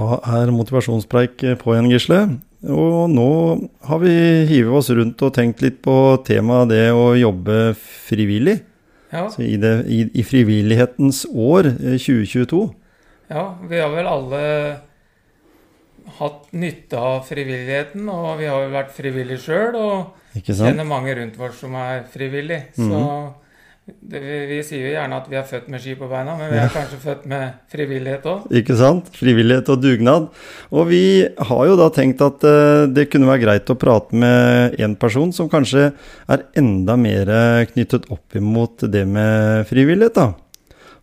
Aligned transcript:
Da 0.00 0.16
er 0.40 0.50
motivasjonspreik 0.54 1.42
på 1.60 1.74
igjen, 1.74 1.90
Gisle. 1.92 2.20
Og 2.72 3.08
nå 3.12 3.28
har 3.88 4.00
vi 4.02 4.12
hivet 4.48 4.72
oss 4.80 4.90
rundt 4.96 5.20
og 5.24 5.32
tenkt 5.36 5.60
litt 5.64 5.80
på 5.84 5.94
temaet 6.24 6.70
det 6.72 6.86
å 6.92 7.10
jobbe 7.18 7.74
frivillig. 8.08 8.60
Ja, 9.10 9.26
Så 9.32 9.42
i, 9.42 9.56
det, 9.60 9.72
i, 9.90 10.04
I 10.14 10.22
frivillighetens 10.24 11.24
år, 11.34 11.72
eh, 11.72 11.96
2022. 11.98 12.60
ja, 13.32 13.42
vi 13.66 13.80
har 13.80 13.90
vel 13.90 14.06
alle 14.06 14.42
hatt 16.20 16.52
nytte 16.54 16.98
av 16.98 17.24
frivilligheten, 17.26 18.06
og 18.08 18.38
vi 18.38 18.46
har 18.46 18.62
jo 18.64 18.70
vært 18.72 18.94
frivillige 18.94 19.42
sjøl, 19.42 19.74
og 19.74 20.44
kjenner 20.46 20.86
mange 20.86 21.14
rundt 21.18 21.40
oss 21.42 21.58
som 21.60 21.74
er 21.74 22.04
frivillige. 22.12 22.70
Så 22.78 23.02
det, 24.00 24.20
vi, 24.22 24.38
vi 24.50 24.58
sier 24.66 24.84
jo 24.86 24.92
gjerne 24.94 25.18
at 25.20 25.28
vi 25.30 25.38
er 25.40 25.46
født 25.48 25.68
med 25.72 25.82
ski 25.82 25.94
på 25.98 26.08
beina, 26.10 26.34
men 26.38 26.50
vi 26.52 26.58
er 26.62 26.72
kanskje 26.74 26.98
født 27.02 27.24
med 27.30 27.54
frivillighet 27.72 28.26
òg. 28.30 28.46
Ikke 28.60 28.76
sant? 28.78 29.08
Frivillighet 29.16 29.70
og 29.72 29.80
dugnad. 29.82 30.28
Og 30.74 30.88
vi 30.90 31.02
har 31.50 31.62
jo 31.70 31.78
da 31.80 31.88
tenkt 31.94 32.22
at 32.24 32.44
eh, 32.48 32.84
det 32.90 33.08
kunne 33.12 33.30
være 33.30 33.44
greit 33.46 33.72
å 33.72 33.78
prate 33.80 34.16
med 34.16 34.76
en 34.80 34.98
person 35.00 35.32
som 35.36 35.50
kanskje 35.52 35.90
er 36.30 36.46
enda 36.58 36.96
mer 37.00 37.32
knyttet 37.72 38.10
opp 38.12 38.36
imot 38.38 38.86
det 38.90 39.06
med 39.08 39.66
frivillighet, 39.70 40.16
da. 40.18 40.32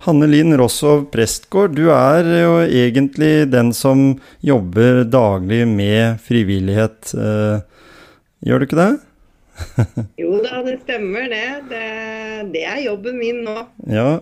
Hanne 0.06 0.28
Linn 0.30 0.54
Rossov 0.60 1.08
Prestgård, 1.10 1.74
du 1.74 1.88
er 1.90 2.28
jo 2.44 2.60
egentlig 2.68 3.48
den 3.50 3.72
som 3.74 4.12
jobber 4.46 5.02
daglig 5.10 5.64
med 5.68 6.22
frivillighet. 6.22 7.16
eh, 7.18 7.64
Gjør 8.46 8.62
du 8.62 8.66
ikke 8.68 8.78
det? 8.78 8.92
Jo 10.22 10.40
da, 10.44 10.62
det 10.66 10.80
stemmer 10.84 11.30
det. 11.32 11.46
det. 11.72 11.86
Det 12.54 12.66
er 12.68 12.82
jobben 12.86 13.18
min 13.22 13.44
nå. 13.46 13.62
Ja. 13.90 14.20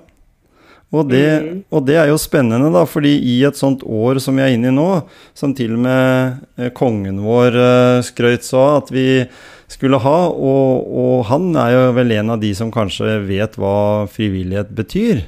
Og 0.95 1.09
det, 1.09 1.25
og 1.73 1.83
det 1.87 1.97
er 1.99 2.07
jo 2.11 2.19
spennende, 2.21 2.69
da, 2.71 2.85
fordi 2.87 3.15
i 3.19 3.39
et 3.47 3.57
sånt 3.59 3.83
år 3.83 4.21
som 4.23 4.37
vi 4.37 4.45
er 4.45 4.53
inne 4.55 4.69
i 4.71 4.75
nå, 4.75 4.89
som 5.35 5.51
til 5.57 5.73
og 5.75 5.81
med 5.83 6.45
eh, 6.61 6.71
kongen 6.77 7.19
vår 7.25 7.57
eh, 7.59 8.03
skrøt 8.05 8.45
så 8.47 8.63
at 8.77 8.93
vi 8.93 9.25
skulle 9.71 9.99
ha, 9.99 10.17
og, 10.29 10.85
og 10.85 11.25
han 11.31 11.49
er 11.57 11.73
jo 11.73 11.85
vel 11.97 12.13
en 12.15 12.35
av 12.35 12.43
de 12.43 12.53
som 12.55 12.71
kanskje 12.71 13.17
vet 13.25 13.57
hva 13.59 14.05
frivillighet 14.13 14.71
betyr. 14.77 15.25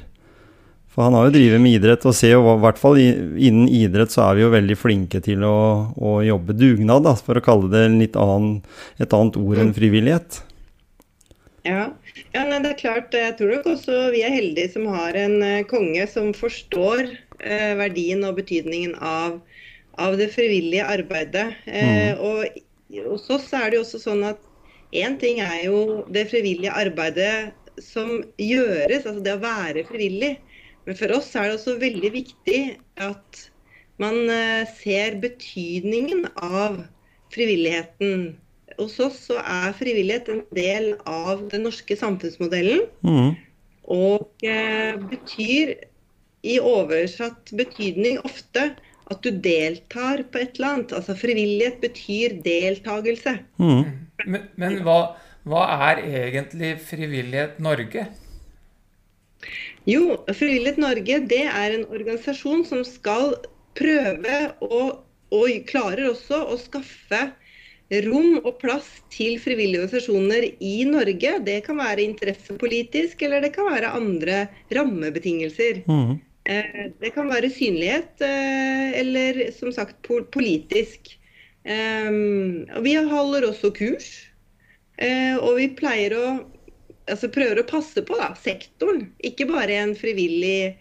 For 0.98 1.06
han 1.06 1.14
har 1.14 1.28
jo 1.28 1.34
drevet 1.36 1.62
med 1.62 1.76
idrett, 1.76 2.02
og 2.10 2.14
ser 2.18 2.32
jo 2.32 2.56
i 2.56 2.58
hvert 2.58 2.78
fall 2.80 2.96
innen 2.98 3.68
idrett 3.70 4.10
så 4.10 4.24
er 4.24 4.34
vi 4.34 4.42
jo 4.42 4.48
veldig 4.50 4.74
flinke 4.74 5.20
til 5.22 5.44
å, 5.46 5.58
å 5.94 6.14
jobbe 6.26 6.56
dugnad, 6.58 7.04
da, 7.06 7.12
for 7.14 7.38
å 7.38 7.42
kalle 7.46 7.68
det 7.70 7.84
annen, 8.18 8.56
et 8.98 9.14
annet 9.14 9.38
ord 9.38 9.60
enn 9.62 9.70
frivillighet. 9.76 10.40
Ja, 11.68 11.84
ja 12.34 12.42
nei, 12.48 12.58
det 12.64 12.72
er 12.72 12.80
klart. 12.80 13.14
Jeg 13.14 13.36
tror 13.38 13.52
nok 13.54 13.68
også 13.76 14.08
vi 14.10 14.24
er 14.26 14.34
heldige 14.34 14.72
som 14.72 14.88
har 14.90 15.14
en 15.22 15.36
eh, 15.46 15.62
konge 15.70 16.08
som 16.10 16.32
forstår 16.34 17.04
eh, 17.06 17.78
verdien 17.78 18.26
og 18.26 18.34
betydningen 18.40 18.98
av, 18.98 19.38
av 20.02 20.18
det 20.18 20.32
frivillige 20.34 20.88
arbeidet. 20.98 21.46
Eh, 21.70 22.18
og 22.18 22.42
hos 23.06 23.30
oss 23.38 23.52
er 23.54 23.70
det 23.70 23.78
jo 23.78 23.86
også 23.86 24.02
sånn 24.02 24.26
at 24.32 24.42
én 24.90 25.14
ting 25.22 25.38
er 25.46 25.60
jo 25.68 26.02
det 26.10 26.26
frivillige 26.34 26.74
arbeidet 26.74 27.54
som 27.86 28.16
gjøres, 28.34 29.06
altså 29.06 29.22
det 29.22 29.38
å 29.38 29.44
være 29.46 29.86
frivillig. 29.86 30.34
Men 30.88 30.96
for 30.96 31.12
oss 31.18 31.34
er 31.36 31.50
det 31.50 31.58
også 31.58 31.76
veldig 31.82 32.10
viktig 32.14 32.60
at 33.04 33.40
man 34.00 34.22
eh, 34.32 34.64
ser 34.78 35.18
betydningen 35.20 36.24
av 36.40 36.78
frivilligheten. 37.34 38.30
Hos 38.78 38.94
oss 39.04 39.18
så 39.28 39.36
er 39.42 39.76
frivillighet 39.76 40.30
en 40.32 40.40
del 40.56 40.94
av 41.04 41.42
den 41.52 41.66
norske 41.68 41.98
samfunnsmodellen. 41.98 42.86
Mm. 43.04 43.34
Og 43.92 44.48
eh, 44.48 44.96
betyr 45.10 45.74
i 46.48 46.56
oversatt 46.62 47.52
betydning 47.58 48.22
ofte 48.24 48.70
at 49.08 49.24
du 49.24 49.28
deltar 49.44 50.22
på 50.32 50.40
et 50.40 50.56
eller 50.56 50.70
annet. 50.70 50.94
Altså 50.96 51.16
frivillighet 51.18 51.82
betyr 51.84 52.38
deltakelse. 52.46 53.34
Mm. 53.60 53.84
Men, 54.24 54.48
men 54.56 54.80
hva, 54.86 55.18
hva 55.48 55.66
er 55.90 56.02
egentlig 56.06 56.78
Frivillighet 56.88 57.60
Norge? 57.60 58.06
Jo, 59.88 60.18
Frivillighet 60.28 60.80
Norge 60.82 61.20
det 61.30 61.44
er 61.46 61.76
en 61.76 61.86
organisasjon 61.86 62.64
som 62.68 62.84
skal 62.86 63.36
prøve 63.78 64.38
og, 64.64 65.04
og 65.34 65.60
klarer 65.68 66.10
også 66.10 66.42
å 66.52 66.58
skaffe 66.60 67.28
rom 68.04 68.40
og 68.42 68.58
plass 68.60 68.88
til 69.12 69.38
frivillige 69.40 69.86
organisasjoner 69.86 70.44
i 70.60 70.74
Norge. 70.88 71.38
Det 71.44 71.60
kan 71.64 71.78
være 71.80 72.04
interessepolitisk, 72.04 73.22
eller 73.24 73.46
det 73.46 73.54
kan 73.54 73.70
være 73.70 73.94
andre 73.96 74.42
rammebetingelser. 74.76 75.84
Mhm. 75.86 76.18
Eh, 76.48 76.90
Det 77.00 77.14
kan 77.14 77.28
være 77.28 77.50
synlighet, 77.50 78.20
eh, 78.20 79.00
eller 79.00 79.52
som 79.52 79.72
sagt 79.72 80.02
politisk. 80.32 81.18
Um, 81.64 82.64
Vi 82.82 82.94
holder 82.94 83.48
også 83.48 83.70
kurs, 83.74 84.30
eh, 84.98 85.36
og 85.36 85.56
vi 85.56 85.68
pleier 85.68 86.12
å 86.16 86.57
altså 87.08 87.30
prøver 87.32 87.62
å 87.62 87.68
passe 87.68 88.04
på 88.06 88.18
da, 88.20 88.32
sektoren. 88.38 89.08
Ikke 89.24 89.48
bare 89.50 89.80
en 89.82 89.94
frivillig 89.98 90.76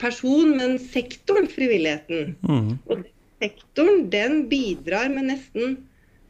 person, 0.00 0.56
men 0.58 0.78
sektoren 0.82 1.48
frivilligheten. 1.50 2.34
Mm. 2.46 2.72
Og 2.90 3.04
sektoren 3.40 4.08
den 4.12 4.44
bidrar 4.50 5.10
med 5.12 5.32
nesten 5.34 5.78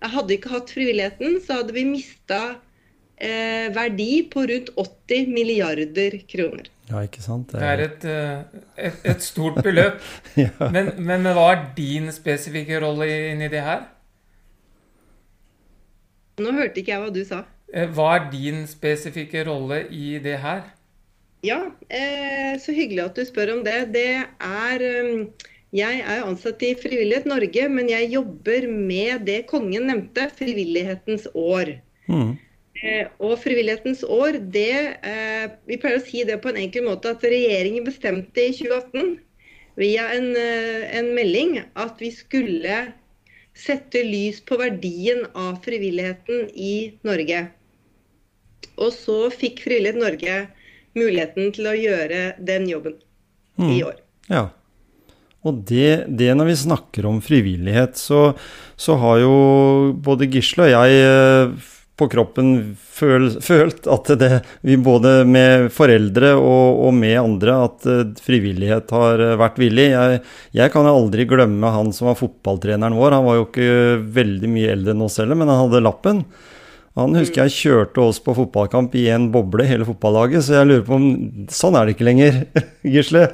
jeg 0.00 0.14
Hadde 0.14 0.32
ikke 0.32 0.52
hatt 0.54 0.70
frivilligheten, 0.72 1.34
så 1.44 1.58
hadde 1.58 1.74
vi 1.76 1.82
mista 1.84 2.38
eh, 3.20 3.68
verdi 3.74 4.22
på 4.32 4.46
rundt 4.48 4.70
80 4.80 5.28
milliarder 5.28 6.16
kroner. 6.30 6.70
Ja, 6.88 7.02
ikke 7.04 7.20
sant? 7.20 7.52
Det 7.52 7.66
er 7.68 7.82
et, 7.84 8.06
eh, 8.08 8.62
et, 8.88 9.02
et 9.12 9.22
stort 9.22 9.60
beløp. 9.62 10.00
ja. 10.40 10.70
Men, 10.72 10.94
men 11.04 11.28
hva 11.28 11.50
er 11.52 11.66
din 11.76 12.08
spesifikke 12.16 12.80
rolle 12.80 13.10
inni 13.34 13.50
det 13.52 13.60
her? 13.66 13.84
Nå 16.40 16.56
hørte 16.56 16.80
ikke 16.80 16.94
jeg 16.94 17.04
hva 17.04 17.12
du 17.12 17.20
sa. 17.28 17.44
Eh, 17.72 17.86
Hva 17.94 18.16
er 18.16 18.28
din 18.32 18.64
spesifikke 18.66 19.44
rolle 19.46 19.84
i 19.94 20.18
det 20.22 20.38
her? 20.42 20.66
Ja, 21.46 21.70
eh, 21.88 22.58
så 22.60 22.74
hyggelig 22.76 23.04
at 23.06 23.16
du 23.16 23.24
spør 23.24 23.54
om 23.54 23.64
det. 23.64 23.78
Det 23.94 24.08
er 24.18 24.84
eh, 24.84 25.48
Jeg 25.72 26.00
er 26.02 26.16
jo 26.18 26.30
ansatt 26.32 26.62
i 26.66 26.74
Frivillighet 26.74 27.28
Norge, 27.30 27.68
men 27.70 27.88
jeg 27.88 28.10
jobber 28.10 28.66
med 28.66 29.22
det 29.26 29.44
kongen 29.46 29.86
nevnte, 29.86 30.26
Frivillighetens 30.34 31.28
år. 31.34 31.78
Mhm. 32.08 32.38
Eh, 32.80 33.06
og 33.20 33.38
Frivillighetens 33.38 34.02
år, 34.02 34.40
det 34.52 34.98
eh, 35.04 35.46
Vi 35.66 35.76
pleier 35.76 36.00
å 36.00 36.04
si 36.04 36.24
det 36.24 36.40
på 36.42 36.50
en 36.50 36.58
enkel 36.58 36.86
måte 36.88 37.12
at 37.12 37.22
regjeringen 37.22 37.84
bestemte 37.84 38.40
i 38.40 38.54
2018 38.56 39.18
via 39.78 40.08
en, 40.12 40.34
en 40.36 41.14
melding 41.14 41.60
at 41.78 42.00
vi 42.02 42.10
skulle 42.12 42.92
sette 43.54 44.02
lys 44.04 44.40
på 44.44 44.58
verdien 44.60 45.22
av 45.34 45.60
frivilligheten 45.64 46.50
i 46.54 46.98
Norge. 47.06 47.46
Og 48.80 48.94
så 48.94 49.18
fikk 49.34 49.64
Frivillighet 49.66 50.00
Norge 50.00 50.38
muligheten 50.98 51.52
til 51.54 51.68
å 51.70 51.76
gjøre 51.76 52.22
den 52.42 52.66
jobben 52.70 52.96
i 53.60 53.82
år. 53.84 54.00
Ja. 54.30 54.48
Og 55.46 55.62
det, 55.68 56.06
det 56.20 56.32
når 56.36 56.50
vi 56.50 56.62
snakker 56.66 57.06
om 57.08 57.20
frivillighet, 57.24 57.96
så, 57.96 58.32
så 58.76 58.96
har 59.00 59.20
jo 59.22 59.34
både 60.04 60.28
Gisle 60.28 60.66
og 60.68 60.74
jeg 60.74 61.04
eh, 61.06 61.68
på 62.00 62.08
kroppen 62.12 62.52
føl, 62.76 63.28
følt 63.44 63.88
at 63.92 64.12
det, 64.20 64.30
vi 64.64 64.76
både 64.80 65.22
med 65.28 65.68
foreldre 65.72 66.34
og, 66.36 66.84
og 66.88 66.94
med 66.96 67.16
andre, 67.22 67.56
at 67.70 67.88
eh, 67.88 68.04
frivillighet 68.24 68.92
har 68.96 69.24
eh, 69.24 69.36
vært 69.40 69.60
villig. 69.60 69.88
Jeg, 69.94 70.22
jeg 70.60 70.74
kan 70.76 70.88
aldri 70.88 71.28
glemme 71.28 71.72
han 71.72 71.92
som 71.96 72.10
var 72.10 72.20
fotballtreneren 72.20 72.96
vår. 73.00 73.16
Han 73.16 73.28
var 73.28 73.40
jo 73.40 73.48
ikke 73.48 73.74
veldig 74.20 74.52
mye 74.52 74.72
eldre 74.76 74.96
enn 74.96 75.04
oss 75.08 75.20
heller, 75.22 75.40
men 75.40 75.52
han 75.52 75.64
hadde 75.64 75.84
lappen. 75.84 76.24
Han 76.98 77.14
husker 77.14 77.44
jeg 77.46 77.54
kjørte 77.54 78.02
oss 78.02 78.18
på 78.22 78.34
fotballkamp 78.34 78.94
i 78.98 79.04
en 79.14 79.28
boble, 79.32 79.62
hele 79.68 79.86
fotballaget, 79.86 80.42
så 80.42 80.56
jeg 80.58 80.66
lurer 80.70 80.82
på 80.88 80.96
om 80.96 81.04
Sånn 81.54 81.76
er 81.78 81.86
det 81.86 81.94
ikke 81.94 82.08
lenger, 82.08 82.40
Gisle. 82.96 83.28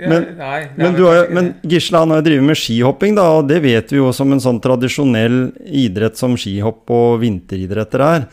Men- 0.00 0.26
nei, 0.38 0.58
Men, 0.76 0.96
du 0.98 1.04
har, 1.06 1.28
men. 1.32 1.52
Gisle 1.66 2.02
han 2.02 2.10
har 2.12 2.20
jo 2.20 2.26
drevet 2.28 2.48
med 2.50 2.58
skihopping, 2.60 3.14
da, 3.18 3.28
og 3.38 3.46
det 3.48 3.60
vet 3.64 3.94
vi 3.94 4.00
jo 4.00 4.10
som 4.16 4.34
en 4.34 4.42
sånn 4.42 4.58
tradisjonell 4.64 5.38
idrett 5.66 6.18
som 6.18 6.34
skihopp 6.40 6.90
og 6.92 7.20
vinteridretter 7.22 8.04
er. 8.04 8.26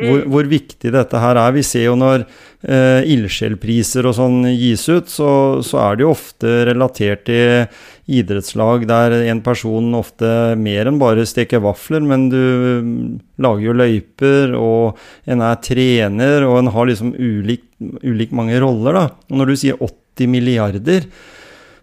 Hvor, 0.00 0.24
hvor, 0.32 0.48
viktig 0.50 0.92
dette 0.94 1.20
her 1.22 1.38
er. 1.40 1.54
Vi 1.54 1.64
ser 1.66 1.86
jo 1.86 1.96
når 1.98 2.24
eh, 2.24 3.06
ildsjelpriser 3.14 4.08
og 4.08 4.16
sånn 4.16 4.44
gis 4.52 4.86
ut, 4.90 5.10
så, 5.12 5.30
så, 5.66 5.80
er 5.84 5.98
det 5.98 6.06
jo 6.06 6.12
ofte 6.14 6.54
relatert 6.70 7.26
til 7.28 7.66
idrettslag 8.10 8.86
der 8.90 9.14
en 9.20 9.42
person 9.44 9.92
ofte 9.94 10.30
mer 10.58 10.90
enn 10.90 11.00
bare 11.00 11.26
steker 11.28 11.62
vafler, 11.62 12.02
men 12.02 12.28
du 12.32 12.40
lager 13.40 13.66
jo 13.68 13.76
løyper, 13.76 14.54
og 14.58 15.00
en 15.30 15.44
er 15.46 15.60
trener, 15.64 16.46
og 16.48 16.62
en 16.62 16.72
har 16.74 16.90
liksom 16.90 17.12
ulik, 17.14 17.68
ulik 18.02 18.34
mange 18.36 18.58
roller, 18.62 18.96
da. 18.96 19.04
Og 19.30 19.42
når 19.42 19.52
du 19.52 19.60
sier 19.62 19.78
80 19.78 20.32
milliarder, 20.32 21.06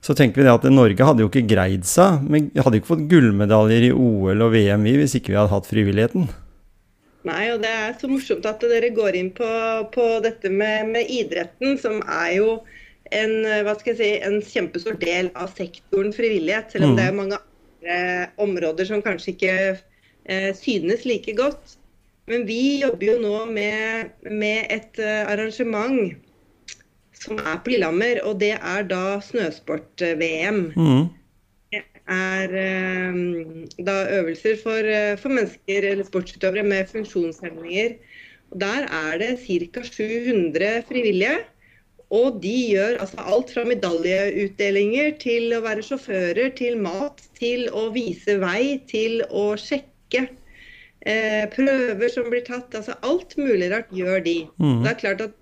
så 0.04 0.16
tenker 0.16 0.40
vi 0.40 0.48
det 0.48 0.54
at 0.54 0.68
Norge 0.72 1.08
hadde 1.08 1.24
jo 1.24 1.30
ikke 1.32 1.48
greid 1.50 1.88
seg. 1.88 2.22
Men 2.32 2.52
hadde 2.56 2.80
ikke 2.80 2.94
fått 2.94 3.08
gullmedaljer 3.12 3.90
i 3.90 3.96
OL 3.96 4.46
og 4.46 4.54
VM 4.54 4.86
hvis 4.88 5.18
ikke 5.20 5.34
vi 5.34 5.40
hadde 5.40 5.52
hatt 5.52 5.68
frivilligheten. 5.68 6.30
Nei, 7.28 7.48
og 7.54 7.64
det 7.64 7.72
er 7.72 7.96
så 8.00 8.10
morsomt 8.12 8.46
at 8.48 8.64
dere 8.64 8.94
går 8.96 9.18
inn 9.20 9.32
på, 9.36 9.48
på 9.94 10.06
dette 10.24 10.52
med, 10.54 10.94
med, 10.94 11.10
idretten, 11.12 11.76
som 11.82 12.00
er 12.04 12.38
jo 12.38 12.52
en, 13.16 13.34
hva 13.66 13.74
skal 13.80 13.94
jeg 13.94 14.00
si, 14.00 14.10
en 14.28 14.40
kjempestor 14.44 14.98
del 15.02 15.32
av 15.40 15.52
sektoren 15.58 16.14
frivillighet. 16.16 16.72
Selv 16.74 16.90
om 16.90 16.96
mm. 16.96 17.00
det 17.00 17.08
er 17.08 17.20
mange 17.20 17.42
andre 17.42 17.98
områder 18.44 18.90
som 18.90 19.04
kanskje 19.04 19.34
ikke 19.34 19.58
eh, 19.76 20.50
synes 20.58 21.06
like 21.08 21.36
godt. 21.38 21.78
Men 22.28 22.44
vi 22.48 22.82
jobber 22.82 23.14
jo 23.14 23.20
nå 23.24 23.36
med, 23.56 24.10
med 24.28 24.66
et 24.74 25.00
uh, 25.00 25.30
arrangement 25.32 26.12
som 27.16 27.40
er 27.40 27.62
på 27.64 27.72
Lillehammer, 27.72 28.20
og 28.28 28.42
det 28.42 28.58
er 28.58 28.84
da 28.90 29.22
snøsport-VM. 29.24 30.60
Mm 30.76 31.06
er 32.12 32.56
eh, 32.62 33.20
da 33.84 33.98
øvelser 34.20 34.58
for, 34.62 34.88
eh, 34.88 35.18
for, 35.20 35.34
mennesker 35.34 35.92
eller 35.92 36.08
sportsutøvere 36.08 36.64
med 36.64 36.90
funksjonshemninger. 36.92 37.98
Og 38.52 38.60
der 38.62 38.88
er 38.88 39.18
det 39.22 39.38
ca. 39.44 39.84
700 39.84 40.84
frivillige. 40.88 41.38
Og 42.10 42.40
de 42.44 42.56
gjør 42.72 43.02
altså 43.04 43.18
alt 43.20 43.50
fra 43.52 43.66
medaljeutdelinger 43.68 45.18
til 45.20 45.52
å 45.58 45.64
være 45.66 45.84
sjåfører, 45.84 46.54
til 46.56 46.78
mat, 46.80 47.20
til 47.36 47.68
å 47.76 47.90
vise 47.92 48.38
vei, 48.40 48.80
til 48.88 49.26
å 49.28 49.50
sjekke 49.60 50.30
eh, 51.04 51.44
prøver 51.52 52.14
som 52.14 52.30
blir 52.32 52.46
tatt. 52.48 52.72
Altså 52.72 52.96
alt 53.04 53.36
mulig 53.36 53.68
rart 53.74 53.92
gjør 53.92 54.24
de. 54.24 54.38
Mm. 54.56 54.86
Det 54.86 54.94
er 54.94 55.02
klart 55.04 55.26
at 55.28 55.36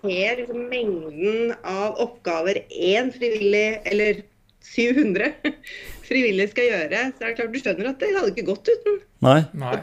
ser 0.00 0.40
liksom 0.40 0.68
mengden 0.70 1.54
av 1.66 1.98
oppgaver 2.00 2.62
én 2.68 3.10
frivillig, 3.12 3.80
eller 3.84 4.22
700 4.64 5.32
frivillige 6.08 6.52
skal 6.52 6.68
gjøre, 6.68 7.04
så 7.14 7.24
er 7.24 7.30
det 7.30 7.36
klart 7.38 7.54
du 7.54 7.60
skjønner 7.62 7.92
at 7.92 8.02
det 8.02 8.10
hadde 8.16 8.32
ikke 8.34 8.48
gått 8.50 8.70
uten. 8.70 9.00
Nei. 9.26 9.40
Nei. 9.60 9.76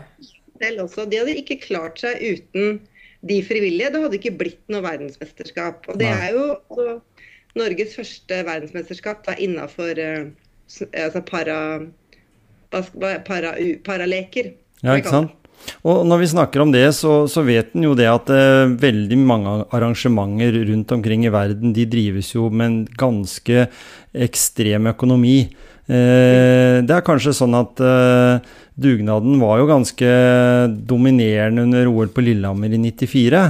Også, 0.81 1.05
de 1.05 1.19
hadde 1.21 1.37
ikke 1.37 1.59
klart 1.61 2.01
seg 2.01 2.21
uten 2.21 2.79
de 3.27 3.37
frivillige. 3.45 3.91
Det 3.93 4.01
hadde 4.03 4.19
ikke 4.19 4.35
blitt 4.39 4.63
noe 4.73 4.83
verdensmesterskap. 4.85 5.85
Og 5.91 5.99
det 6.01 6.09
Nei. 6.09 6.17
er 6.27 6.37
jo 6.37 6.45
altså, 6.55 6.97
Norges 7.57 7.95
første 7.97 8.41
verdensmesterskap 8.47 9.23
da, 9.25 9.37
innafor 9.41 10.01
uh, 10.01 10.29
altså 10.93 11.23
para, 11.25 11.57
para, 12.71 13.53
paraleker. 13.85 14.53
Ja, 14.83 14.97
ikke 14.97 15.13
sant. 15.13 15.46
Og 15.87 16.03
når 16.07 16.21
vi 16.21 16.29
snakker 16.31 16.63
om 16.63 16.71
det, 16.73 16.85
så, 16.95 17.25
så 17.31 17.43
vet 17.45 17.73
en 17.75 17.87
jo 17.87 17.93
det 17.97 18.07
at 18.09 18.29
eh, 18.33 18.73
veldig 18.79 19.19
mange 19.19 19.55
arrangementer 19.75 20.59
rundt 20.69 20.91
omkring 20.95 21.25
i 21.27 21.33
verden, 21.33 21.73
de 21.75 21.87
drives 21.89 22.33
jo 22.35 22.49
med 22.49 22.67
en 22.67 22.77
ganske 22.99 23.67
ekstrem 24.27 24.89
økonomi. 24.93 25.39
Eh, 25.87 26.83
det 26.83 26.93
er 26.93 27.05
kanskje 27.07 27.35
sånn 27.35 27.55
at 27.55 27.79
eh, 27.79 28.43
dugnaden 28.75 29.37
var 29.39 29.61
jo 29.61 29.69
ganske 29.69 30.13
dominerende 30.89 31.63
under 31.67 31.91
OL 31.91 32.11
på 32.11 32.25
Lillehammer 32.25 32.75
i 32.75 32.81
94. 32.89 33.43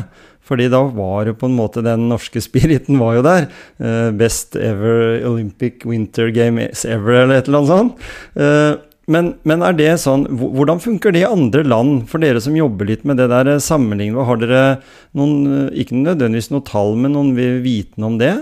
Fordi 0.48 0.70
da 0.72 0.80
var 0.96 1.28
det 1.28 1.36
på 1.42 1.50
en 1.50 1.58
måte 1.58 1.84
den 1.84 2.06
norske 2.12 2.42
spiriten 2.46 3.02
var 3.02 3.18
jo 3.18 3.26
der. 3.26 3.50
Eh, 3.82 4.10
best 4.18 4.56
ever 4.60 5.24
Olympic 5.28 5.86
Winter 5.88 6.30
Games 6.34 6.86
ever, 6.86 7.24
eller 7.24 7.42
et 7.42 7.50
eller 7.50 7.64
annet 7.64 7.74
sånt. 7.74 8.86
Men, 9.08 9.32
men, 9.48 9.64
er 9.64 9.76
det 9.78 9.92
sånn 10.04 10.26
Hvordan 10.36 10.82
funker 10.84 11.14
det 11.16 11.22
i 11.22 11.30
andre 11.30 11.64
land, 11.64 12.04
for 12.12 12.20
dere 12.20 12.42
som 12.44 12.58
jobber 12.58 12.90
litt 12.90 13.06
med 13.08 13.22
det 13.22 13.30
der 13.32 13.54
eh, 13.54 13.64
sammenlignet? 13.64 14.28
Har 14.28 14.42
dere 14.42 14.64
noen, 15.16 15.36
eh, 15.48 15.82
ikke 15.84 15.96
nødvendigvis 15.96 16.52
noe 16.52 16.66
tall, 16.68 16.98
men 17.00 17.16
noen 17.16 17.32
viten 17.64 18.04
om 18.04 18.20
det? 18.20 18.34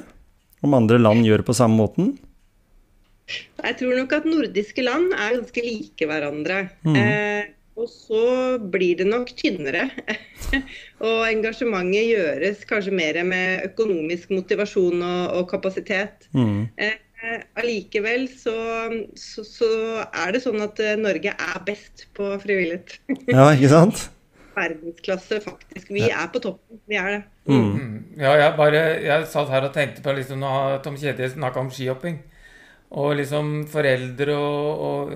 Om 0.65 0.73
andre 0.73 0.97
land 1.01 1.27
gjør 1.27 1.43
det 1.43 1.49
på 1.51 1.57
samme 1.57 1.77
måten? 1.77 2.15
Jeg 3.29 3.77
tror 3.79 3.93
nok 3.97 4.13
at 4.17 4.25
nordiske 4.29 4.85
land 4.85 5.13
er 5.13 5.37
ganske 5.37 5.65
like 5.65 6.09
hverandre. 6.09 6.57
Mm. 6.85 6.97
Eh, 7.01 7.53
og 7.75 7.89
så 7.91 8.25
blir 8.71 9.01
det 9.01 9.07
nok 9.09 9.33
tynnere. 9.37 9.87
og 11.05 11.25
engasjementet 11.27 12.09
gjøres 12.09 12.65
kanskje 12.69 12.93
mer 12.95 13.19
med 13.27 13.65
økonomisk 13.69 14.31
motivasjon 14.33 15.01
og, 15.01 15.23
og 15.39 15.49
kapasitet. 15.51 16.29
Mm. 16.33 16.69
Eh, 16.79 17.01
allikevel 17.59 18.27
så, 18.31 18.55
så, 19.19 19.45
så, 19.47 19.69
er 20.05 20.35
det 20.35 20.43
sånn 20.43 20.61
at 20.63 20.79
eh, 20.83 20.97
Norge 20.99 21.33
er 21.33 21.63
best 21.67 22.07
på 22.17 22.29
frivillighet. 22.43 22.99
ja, 23.31 23.47
ikke 23.53 23.71
sant? 23.71 24.05
Verdensklasse, 24.55 25.41
faktisk. 25.43 25.89
Vi 25.91 26.05
ja. 26.05 26.21
er 26.23 26.31
på 26.31 26.41
toppen. 26.43 26.79
Vi 26.87 26.99
er 26.99 27.11
det. 27.11 27.21
Mm. 27.49 27.65
Mm. 27.65 27.97
Ja, 28.21 28.31
jeg 28.39 28.55
bare 28.57 28.83
jeg 29.03 29.27
satt 29.29 29.51
her 29.51 29.67
og 29.67 29.75
tenkte 29.75 30.03
på 30.05 30.15
liksom, 30.15 30.39
Nå 30.41 30.53
har 30.53 30.79
Tom 30.85 30.95
Kjetil 30.99 31.33
snakka 31.33 31.61
om 31.61 31.71
skihopping. 31.73 32.21
Og 32.95 33.15
liksom 33.19 33.65
foreldre 33.67 34.37
og, 34.37 34.85
og, 34.87 35.13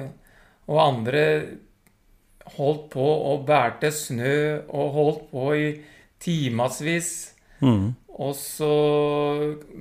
og, 0.68 0.78
andre 0.84 1.24
holdt 2.58 2.90
på 2.92 3.06
og 3.32 3.46
bærte 3.48 3.92
snø 3.94 4.36
og 4.68 4.94
holdt 4.98 5.26
på 5.32 5.48
i 5.56 5.68
timevis. 6.20 7.12
Mm. 7.64 7.94
Og 8.20 8.36
så 8.36 8.74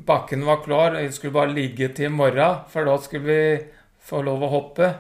Bakken 0.07 0.45
var 0.47 0.63
klar, 0.63 0.95
vi 0.95 1.11
skulle 1.13 1.35
bare 1.35 1.55
ligge 1.55 1.91
til 1.95 2.07
i 2.07 2.15
morgen, 2.15 2.63
for 2.71 2.87
da 2.87 2.95
skulle 3.03 3.27
vi 3.27 3.43
få 4.09 4.23
lov 4.27 4.47
å 4.47 4.53
hoppe. 4.53 4.93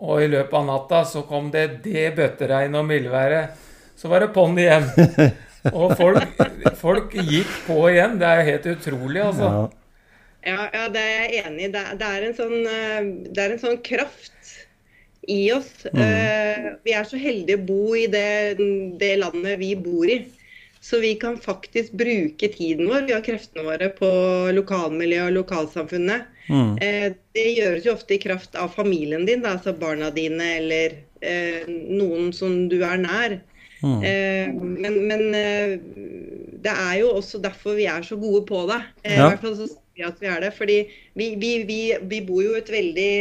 Og 0.00 0.24
i 0.24 0.30
løpet 0.32 0.56
av 0.56 0.66
natta 0.68 1.02
så 1.08 1.24
kom 1.28 1.50
det 1.52 1.82
det 1.84 2.10
bøtteregnet 2.16 2.80
og 2.80 2.88
mildværet. 2.88 3.56
Så 3.96 4.08
var 4.12 4.24
det 4.24 4.32
ponni 4.36 4.64
igjen. 4.66 4.88
Og 5.76 5.92
folk, 5.92 6.38
folk, 6.80 7.12
gikk 7.12 7.50
på 7.66 7.82
igjen. 7.90 8.14
Det 8.20 8.28
er 8.28 8.46
helt 8.46 8.68
utrolig, 8.70 9.20
altså. 9.20 9.50
Ja. 9.52 9.66
Ja, 10.40 10.62
ja, 10.72 10.86
det 10.88 11.00
er 11.04 11.18
jeg 11.18 11.42
enig 11.44 11.66
i. 11.66 11.72
Det, 11.74 11.82
det, 12.00 12.06
er 12.08 12.22
en 12.24 12.36
sånn, 12.38 12.60
eh, 12.64 13.08
det 13.28 13.42
er 13.42 13.52
en 13.52 13.60
sånn 13.60 13.80
kraft 13.84 14.54
i 15.28 15.40
oss. 15.52 15.68
Mm. 15.92 16.00
Uh, 16.00 16.68
vi 16.86 16.94
er 16.96 17.08
så 17.08 17.20
heldige 17.20 17.60
å 17.60 17.66
bo 17.68 17.96
i 17.98 18.06
det, 18.10 18.56
det, 19.00 19.10
landet 19.20 19.60
vi 19.60 19.74
bor 19.76 20.08
i. 20.08 20.22
Så 20.80 21.00
vi 21.02 21.14
kan 21.20 21.36
faktisk 21.36 21.92
bruke 21.92 22.48
tiden 22.48 22.88
vår, 22.88 23.04
vi 23.08 23.12
har 23.12 23.24
kreftene 23.24 23.66
våre, 23.66 23.90
på 23.92 24.08
lokalmiljøet 24.56 25.28
og 25.28 25.36
lokalsamfunnet. 25.42 26.30
Mm. 26.48 26.72
Eh, 26.80 27.12
det 27.36 27.46
gjøres 27.58 27.84
jo 27.86 27.94
ofte 27.94 28.16
i 28.16 28.22
kraft 28.22 28.56
av 28.56 28.72
familien 28.72 29.26
din, 29.28 29.44
da, 29.44 29.58
altså 29.58 29.74
barna 29.76 30.08
dine 30.14 30.46
eller 30.56 30.96
eh, 31.20 31.68
noen 31.68 32.32
som 32.32 32.64
du 32.72 32.80
er 32.80 33.00
nær. 33.04 33.40
Mm. 33.80 34.02
men, 34.84 34.96
men 35.08 35.22
det 36.60 36.72
er 36.72 36.98
jo 37.00 37.14
også 37.16 37.38
derfor 37.40 37.78
vi 37.78 37.86
er 37.88 38.04
så 38.04 38.18
gode 38.20 38.42
på 38.48 38.64
det. 38.68 38.80
Ja. 39.04 39.12
I 39.12 39.20
hvert 39.22 39.44
fall 39.44 39.56
så 39.56 39.68
sier 39.70 39.96
vi 39.96 40.04
at 40.04 40.20
vi 40.20 40.28
er 40.28 40.42
det. 40.44 40.50
Fordi 40.56 40.78
vi, 41.16 41.28
vi, 41.40 41.52
vi, 41.68 41.80
vi 42.10 42.20
bor 42.26 42.42
jo 42.44 42.56
i 42.56 42.60
et 42.60 42.72
veldig 42.72 43.14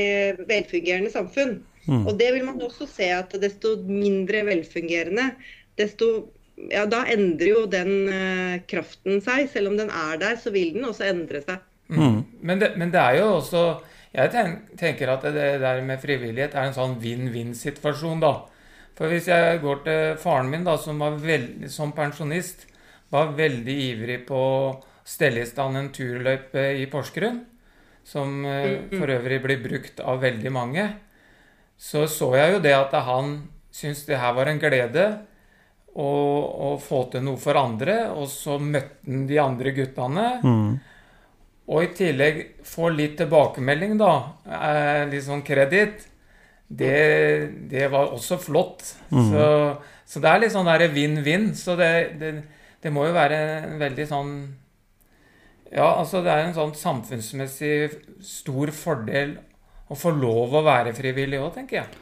velfungerende 0.49 1.13
samfunn. 1.13 1.59
Mm. 1.85 2.03
Og 2.03 2.11
det 2.19 2.33
vil 2.35 2.45
man 2.45 2.59
også 2.65 2.89
se 2.89 3.07
at 3.15 3.33
desto 3.41 3.77
mindre 3.87 4.43
velfungerende, 4.49 5.31
desto 5.79 6.29
ja, 6.67 6.85
da 6.89 7.03
endrer 7.07 7.53
jo 7.53 7.65
den 7.71 7.93
uh, 8.11 8.55
kraften 8.69 9.21
seg. 9.23 9.47
Selv 9.51 9.71
om 9.71 9.77
den 9.79 9.91
er 9.93 10.19
der, 10.21 10.37
så 10.41 10.53
vil 10.53 10.73
den 10.75 10.87
også 10.89 11.07
endre 11.09 11.43
seg. 11.45 11.63
Mm. 11.89 11.99
mm. 11.99 12.19
Men, 12.41 12.61
det, 12.61 12.73
men, 12.77 12.91
det, 12.93 13.01
er 13.01 13.15
jo 13.17 13.29
også 13.39 13.63
Jeg 14.13 14.29
tenker 14.77 15.09
at 15.09 15.23
det 15.33 15.47
der 15.61 15.81
med 15.85 16.01
frivillighet 16.01 16.53
er 16.57 16.67
en 16.67 16.75
sånn 16.75 16.97
vinn-vinn-situasjon, 17.01 18.21
da. 18.23 18.33
For 18.97 19.07
hvis 19.11 19.29
jeg 19.31 19.61
går 19.63 19.83
til 19.85 20.17
faren 20.19 20.49
min, 20.51 20.65
da, 20.67 20.75
som 20.81 20.99
var 20.99 21.15
veldig, 21.21 21.69
som 21.71 21.93
pensjonist, 21.95 22.65
var 23.13 23.31
veldig 23.37 23.75
ivrig 23.85 24.17
på 24.27 24.37
å 24.37 24.73
stelle 25.07 25.45
i 25.45 25.49
stand 25.49 25.77
en 25.79 25.91
turløype 25.93 26.65
i 26.81 26.85
Porsgrunn, 26.89 27.39
som 28.05 28.43
eh, 28.45 28.65
mm, 28.65 28.89
mm. 28.89 28.97
for 28.97 29.13
øvrig 29.13 29.39
blir 29.45 29.61
brukt 29.63 30.01
av 30.01 30.19
veldig 30.25 30.51
mange, 30.53 30.85
så 31.79 32.05
så 32.11 32.33
jeg 32.35 32.57
jo 32.57 32.61
det 32.65 32.75
at 32.75 32.93
han 33.07 33.37
syntes 33.71 34.03
det 34.09 34.19
her 34.19 34.33
var 34.35 34.51
en 34.51 34.59
glede 34.61 35.05
å, 35.95 36.09
og, 36.69 36.77
få 36.83 37.05
til 37.13 37.25
noe 37.25 37.39
for 37.41 37.57
andre, 37.59 38.01
og 38.13 38.29
så 38.31 38.59
møtte 38.61 39.09
han 39.09 39.25
de 39.29 39.39
andre 39.41 39.73
guttene. 39.75 40.27
Mm. 40.43 40.69
Og 41.69 41.85
i 41.85 41.89
tillegg 41.97 42.39
få 42.65 42.89
litt 42.93 43.17
tilbakemelding, 43.19 43.97
da, 43.99 44.13
eh, 44.45 45.03
litt 45.11 45.25
sånn 45.25 45.45
kreditt, 45.45 46.07
det, 46.69 46.95
det, 47.69 47.87
var 47.89 48.13
også 48.13 48.37
flott. 48.41 48.85
Mm. 49.09 49.27
Så, 49.31 49.43
så, 50.05 50.21
det 50.21 50.31
er 50.31 50.41
litt 50.43 50.53
sånn 50.53 50.69
vinn-vinn. 50.93 51.51
Så 51.57 51.75
det, 51.77 51.91
det, 52.21 52.33
det 52.81 52.93
må 52.93 53.07
jo 53.07 53.15
være 53.17 53.39
en 53.65 53.77
veldig 53.81 54.09
sånn 54.09 54.33
ja, 55.69 55.85
altså 55.85 56.23
det 56.25 56.33
er 56.33 56.47
en 56.47 56.55
sånn 56.55 56.71
samfunnsmessig 56.73 57.91
stor 58.25 58.71
fordel 58.73 59.35
å 59.89 59.97
få 59.97 60.11
lov 60.17 60.55
å 60.57 60.63
være 60.65 60.95
frivillig 60.97 61.37
òg, 61.41 61.51
tenker 61.59 61.83
jeg. 61.83 61.99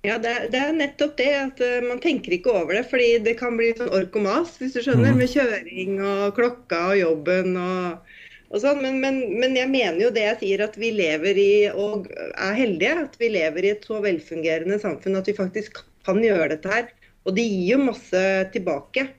Ja, 0.00 0.14
det 0.16 0.30
er, 0.32 0.46
det 0.48 0.60
er, 0.60 0.72
nettopp 0.72 1.18
det. 1.18 1.28
at 1.36 1.60
uh, 1.60 1.82
Man 1.84 2.00
tenker 2.00 2.32
ikke 2.32 2.54
over 2.54 2.72
det. 2.76 2.86
fordi 2.88 3.18
det 3.26 3.36
kan 3.40 3.58
bli 3.58 3.72
sånn 3.76 3.92
ork 3.92 4.16
og 4.16 4.24
mas, 4.24 4.56
hvis 4.60 4.76
du 4.76 4.80
skjønner. 4.84 5.12
Mm. 5.12 5.20
Med 5.20 5.32
kjøring 5.34 6.00
og 6.00 6.24
klokka 6.38 6.80
og 6.94 7.00
jobben 7.02 7.58
og, 7.60 8.16
og 8.48 8.64
sånn. 8.64 8.80
Men, 8.80 8.96
men, 9.04 9.20
men, 9.42 9.58
jeg 9.60 9.68
mener 9.72 10.00
jo 10.06 10.12
det 10.16 10.24
jeg 10.24 10.40
sier, 10.44 10.64
at 10.64 10.80
vi 10.80 10.94
lever 10.96 11.42
i, 11.42 11.52
og 11.74 12.08
er 12.16 12.56
heldige, 12.56 12.96
at 13.04 13.20
vi 13.20 13.32
lever 13.36 13.68
i 13.68 13.74
et 13.74 13.84
så 13.84 14.00
velfungerende 14.04 14.80
samfunn 14.80 15.20
at 15.20 15.28
vi 15.28 15.36
faktisk 15.36 15.82
kan 16.08 16.24
gjøre 16.24 16.54
dette 16.54 16.72
her. 16.72 16.88
Og 17.28 17.36
det 17.36 17.44
gir 17.44 17.74
jo 17.74 17.84
masse 17.90 18.26
tilbake. 18.56 19.10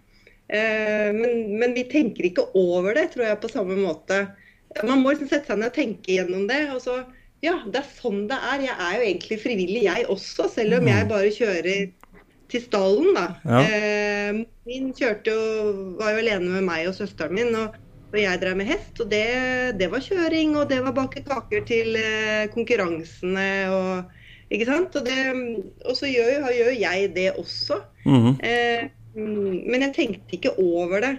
Uh, 0.50 1.14
men, 1.14 1.60
men, 1.62 1.78
vi 1.78 1.86
tenker 1.94 2.26
ikke 2.26 2.50
over 2.58 2.98
det, 2.98 3.12
tror 3.14 3.30
jeg, 3.30 3.44
på 3.46 3.54
samme 3.54 3.78
måte. 3.78 4.24
Man 4.82 5.04
må 5.04 5.14
liksom 5.14 5.30
sette 5.30 5.52
seg 5.52 5.62
ned 5.62 5.70
og 5.70 5.78
tenke 5.78 6.18
gjennom 6.18 6.50
det. 6.50 6.64
og 6.74 6.82
så 6.82 7.04
ja, 7.42 7.56
det 7.66 7.82
er 7.82 7.90
sånn 7.98 8.28
det 8.30 8.38
er. 8.38 8.64
Jeg 8.68 8.76
er 8.78 8.98
jo 8.98 9.06
egentlig 9.08 9.38
frivillig, 9.42 9.84
jeg 9.88 10.08
også, 10.14 10.48
selv 10.54 10.78
om 10.78 10.90
jeg 10.90 11.06
mm. 11.08 11.10
bare 11.10 11.34
kjører 11.34 11.82
til 12.52 12.66
stallen, 12.66 13.16
da. 13.16 13.28
Ja. 13.48 13.62
Eh, 13.66 14.42
min 14.68 14.92
kjørte 14.98 15.34
jo, 15.34 15.46
var 16.00 16.14
jo 16.14 16.22
alene 16.22 16.52
med 16.58 16.68
meg 16.68 16.90
og 16.90 16.98
søsteren 16.98 17.38
min, 17.38 17.56
og, 17.58 17.78
og 18.12 18.20
jeg 18.20 18.42
drev 18.44 18.60
med 18.60 18.70
hest. 18.70 18.94
Og 19.02 19.10
det, 19.10 19.26
det, 19.80 19.90
var 19.94 20.06
kjøring, 20.06 20.56
og 20.60 20.68
det 20.70 20.82
var 20.86 20.98
bake 20.98 21.24
kaker 21.26 21.66
til 21.70 21.98
eh, 22.00 22.50
konkurransene 22.54 23.52
og 23.74 24.18
Ikke 24.52 24.68
sant. 24.68 24.96
Og, 25.00 25.06
det, 25.08 25.20
og 25.88 25.96
så 25.96 26.10
gjør, 26.12 26.50
gjør, 26.52 26.74
jeg 26.76 27.12
det 27.16 27.30
også. 27.40 27.82
Mm 28.06 28.20
-hmm. 28.20 28.34
eh, 28.44 28.90
men 29.16 29.82
jeg 29.82 29.94
tenkte 29.96 30.36
ikke 30.36 30.60
over 30.60 31.00
det. 31.00 31.18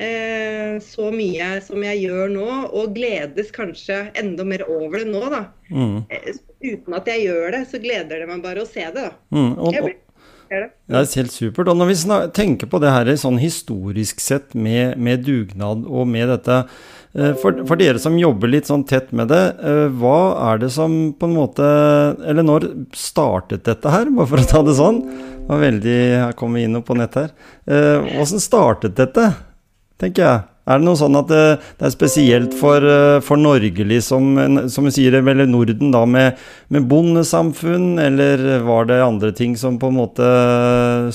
Eh, 0.00 0.80
så 0.80 1.10
mye 1.12 1.58
som 1.60 1.82
jeg 1.84 2.06
gjør 2.06 2.30
nå, 2.32 2.46
og 2.72 2.94
gledes 2.96 3.50
kanskje 3.52 4.06
enda 4.16 4.46
mer 4.48 4.62
over 4.64 5.02
det 5.02 5.10
nå, 5.10 5.24
da. 5.28 5.42
Mm. 5.68 5.98
Eh, 6.08 6.30
uten 6.64 6.94
at 6.96 7.10
jeg 7.10 7.26
gjør 7.26 7.56
det, 7.56 7.64
så 7.68 7.80
gleder 7.82 8.22
det 8.22 8.28
meg 8.30 8.40
bare 8.44 8.64
å 8.64 8.68
se 8.68 8.86
det, 8.86 9.02
da. 9.02 9.10
Mm. 9.34 9.50
Og, 9.58 9.66
og, 9.68 9.90
det. 10.48 10.62
det 10.88 10.96
er 11.02 11.10
helt 11.20 11.34
supert. 11.34 11.68
Og 11.68 11.76
når 11.76 11.90
vi 11.90 11.98
tenker 12.38 12.70
på 12.70 12.80
det 12.80 12.94
her 12.94 13.10
sånn 13.20 13.36
historisk 13.42 14.24
sett 14.24 14.56
med, 14.56 14.96
med 14.96 15.26
dugnad 15.26 15.84
og 15.84 16.08
med 16.08 16.32
dette 16.32 16.62
eh, 16.62 17.36
for, 17.42 17.60
for, 17.68 17.76
dere 17.76 18.00
som 18.00 18.16
jobber 18.16 18.54
litt 18.54 18.72
sånn 18.72 18.86
tett 18.88 19.12
med 19.12 19.28
det, 19.34 19.42
hva 20.00 20.22
er 20.48 20.64
det 20.64 20.72
som 20.72 20.96
på 21.12 21.28
en 21.28 21.36
måte 21.36 21.68
Eller 22.24 22.46
når 22.46 22.70
startet 22.96 23.68
dette 23.68 23.92
her, 23.92 24.08
bare 24.16 24.32
for 24.32 24.40
å 24.40 24.48
ta 24.48 24.64
det 24.64 24.78
sånn? 24.80 25.04
Det 25.36 25.44
var 25.52 25.62
veldig 25.66 26.00
Her 26.24 26.34
kom 26.40 26.56
vi 26.56 26.64
inn 26.64 26.80
på 26.80 26.96
nett 26.96 27.20
her. 27.20 27.32
Åssen 28.16 28.40
startet 28.40 28.96
dette? 28.96 29.28
Tenker 30.00 30.26
jeg. 30.26 30.46
Er 30.70 30.78
det 30.78 30.86
noe 30.86 30.98
sånn 30.98 31.16
at 31.18 31.30
det, 31.30 31.44
det 31.80 31.86
er 31.88 31.92
spesielt 31.94 32.54
for, 32.58 32.84
eh, 32.84 33.18
for, 33.24 33.40
Norge, 33.40 33.84
liksom, 33.90 34.34
som 34.70 34.86
vi 34.86 34.92
sier, 34.94 35.16
eller 35.18 35.48
Norden, 35.48 35.90
da, 35.94 36.04
med, 36.06 36.38
med, 36.70 36.86
bondesamfunn, 36.90 37.94
eller 37.98 38.60
var 38.66 38.86
det 38.90 39.00
andre 39.02 39.32
ting 39.36 39.56
som 39.58 39.80
på 39.80 39.90
en 39.90 39.98
måte 39.98 40.28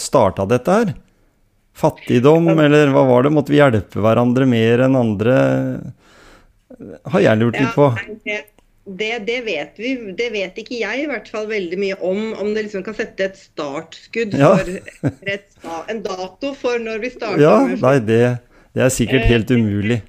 starta 0.01 0.47
dette 0.49 0.79
her? 0.79 0.95
Fattigdom, 1.75 2.49
eller 2.55 2.91
hva 2.91 3.05
var 3.07 3.23
det? 3.23 3.35
Måtte 3.35 3.53
vi 3.53 3.61
hjelpe 3.61 4.03
hverandre 4.03 4.47
mer 4.47 4.85
enn 4.87 4.97
andre? 4.99 5.37
Har 7.11 7.23
jeg 7.23 7.39
lurt 7.39 7.59
litt 7.59 7.75
på. 7.75 7.89
Det, 8.85 9.11
det, 9.25 9.39
vet 9.41 9.79
vi. 9.81 9.91
Det 10.17 10.27
vet 10.29 10.59
ikke 10.61 10.77
jeg 10.77 11.03
i 11.03 11.07
hvert 11.09 11.27
fall 11.31 11.47
veldig 11.49 11.77
mye 11.81 11.95
om. 12.05 12.19
Om 12.37 12.51
det 12.55 12.67
liksom 12.67 12.83
kan 12.85 12.95
sette 12.97 13.27
et 13.31 13.39
startskudd 13.39 14.35
ja. 14.37 14.51
for 14.55 15.31
et, 15.33 15.47
en 15.91 16.03
dato 16.05 16.51
for 16.59 16.79
når 16.81 17.01
vi 17.03 17.11
starter. 17.15 17.43
Ja, 17.43 17.55
nei, 17.65 17.95
det 18.05 18.21
det 18.75 18.83
er 18.83 18.93
sikkert 18.93 19.23
eh, 19.23 19.31
helt 19.31 19.51
umulig. 19.55 20.01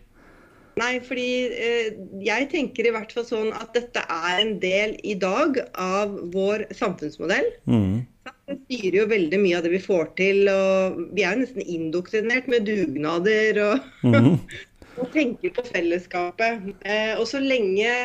Nei, 0.76 0.98
fordi 1.00 1.28
eh, 1.56 1.94
jeg 2.20 2.50
tenker 2.52 2.88
i 2.88 2.92
hvert 2.92 3.14
fall 3.16 3.24
sånn 3.24 3.48
at 3.56 3.72
dette 3.76 4.02
er 4.02 4.42
en 4.42 4.56
del 4.60 4.92
i 5.06 5.14
dag 5.16 5.56
av 5.80 6.12
vår 6.34 6.66
samfunnsmodell. 6.76 7.48
Mm. 7.64 8.04
Det 8.26 8.58
styrer 8.66 8.98
jo 8.98 9.06
veldig 9.08 9.40
mye 9.40 9.56
av 9.56 9.64
det 9.64 9.72
vi 9.72 9.82
får 9.82 10.10
til. 10.18 10.42
og 10.52 11.00
Vi 11.16 11.24
er 11.24 11.32
jo 11.32 11.44
nesten 11.46 11.64
indoktrinert 11.64 12.50
med 12.52 12.68
dugnader 12.68 13.62
og, 13.70 13.88
mm. 14.04 14.30
og 15.00 15.10
tenker 15.14 15.56
på 15.56 15.64
fellesskapet. 15.70 16.70
Eh, 16.84 17.14
og 17.16 17.24
så 17.30 17.40
lenge 17.40 17.96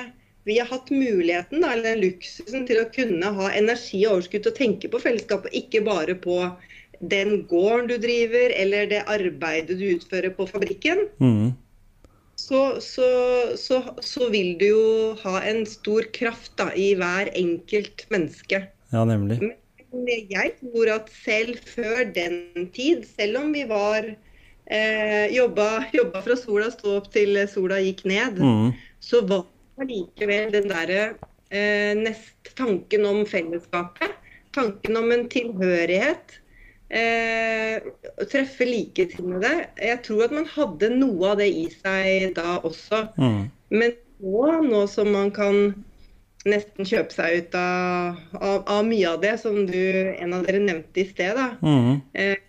vi 0.48 0.58
har 0.58 0.72
hatt 0.72 0.90
muligheten, 0.90 1.64
eller 1.68 2.00
luksusen, 2.02 2.64
til 2.66 2.80
å 2.82 2.90
kunne 2.94 3.36
ha 3.36 3.52
energi 3.54 4.00
og 4.08 4.16
overskudd 4.16 4.48
til 4.48 4.54
å 4.54 4.58
tenke 4.58 4.90
på 4.90 5.02
fellesskapet, 5.04 5.54
ikke 5.60 5.84
bare 5.86 6.16
på 6.18 6.40
den 7.02 7.44
gården 7.50 7.90
du 7.90 7.98
driver, 8.02 8.54
eller 8.56 8.88
det 8.90 9.02
arbeidet 9.10 9.80
du 9.80 9.86
utfører 9.96 10.34
på 10.38 10.46
fabrikken, 10.50 11.08
mm. 11.18 11.54
så, 12.40 12.62
så, 12.82 13.08
så, 13.58 13.82
så, 14.02 14.30
vil 14.34 14.54
du 14.60 14.68
jo 14.68 14.86
ha 15.24 15.42
en 15.50 15.66
stor 15.70 16.08
kraft 16.14 16.54
da, 16.62 16.70
i 16.76 16.94
hver 17.00 17.32
enkelt 17.38 18.06
menneske. 18.14 18.64
Ja, 18.94 19.06
nemlig. 19.08 19.40
Men 19.92 20.28
jeg 20.32 20.54
tror 20.62 20.92
at 20.94 21.10
selv 21.24 21.58
før 21.68 22.06
den 22.16 22.70
tid, 22.76 23.04
selv 23.18 23.42
om 23.42 23.50
vi 23.56 23.66
var 23.68 24.06
eh, 24.06 25.26
jobba, 25.36 25.88
jobba, 25.98 26.22
fra 26.24 26.38
sola 26.40 26.70
sto 26.72 26.96
opp 27.00 27.10
til 27.16 27.42
sola 27.52 27.82
gikk 27.84 28.06
ned, 28.08 28.40
mm. 28.40 28.72
så 29.04 29.24
var 29.28 29.48
likevel 29.88 30.54
den 30.54 30.70
derre 30.70 31.04
eh, 31.50 31.92
nest 31.98 32.54
tanken 32.56 33.08
om 33.10 33.26
fellesskapet. 33.28 34.16
Tanken 34.56 34.98
om 35.00 35.12
en 35.16 35.30
tilhørighet 35.32 36.41
eh, 36.92 37.88
treffe 38.32 38.68
likesinnede. 38.68 39.52
Jeg 39.80 40.02
tror 40.06 40.28
at 40.28 40.36
man 40.36 40.50
hadde 40.52 40.92
noe 40.94 41.32
av 41.32 41.40
det 41.42 41.50
i 41.50 41.66
seg 41.74 42.36
da 42.38 42.60
også. 42.60 43.06
Mm. 43.18 43.42
Men 43.72 43.96
nå, 44.22 44.44
nå 44.68 44.84
som 44.92 45.12
man 45.16 45.32
kan 45.36 45.72
nesten 46.48 46.88
kjøpe 46.88 47.14
seg 47.14 47.38
ut 47.38 47.58
av, 47.58 48.22
av, 48.40 48.64
av, 48.66 48.86
mye 48.88 49.10
av 49.12 49.20
det, 49.22 49.36
som 49.44 49.60
du, 49.70 49.78
en 50.16 50.34
av 50.34 50.48
dere 50.48 50.62
nevnte 50.64 51.04
i 51.04 51.06
sted, 51.10 51.38
da, 51.38 51.52
mm. 51.62 52.00
eh, 52.18 52.40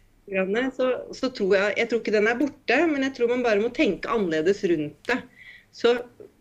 så, 0.73 0.87
så, 1.13 1.29
tror 1.35 1.57
jeg 1.59 1.75
Jeg 1.77 1.89
tror 1.91 2.01
ikke 2.01 2.15
den 2.15 2.29
er 2.31 2.39
borte, 2.39 2.77
men 2.89 3.05
jeg 3.05 3.15
tror 3.19 3.33
man 3.35 3.43
bare 3.45 3.61
må 3.61 3.69
tenke 3.75 4.09
annerledes 4.09 4.63
rundt 4.71 5.11
det. 5.11 5.19
Så 5.77 5.97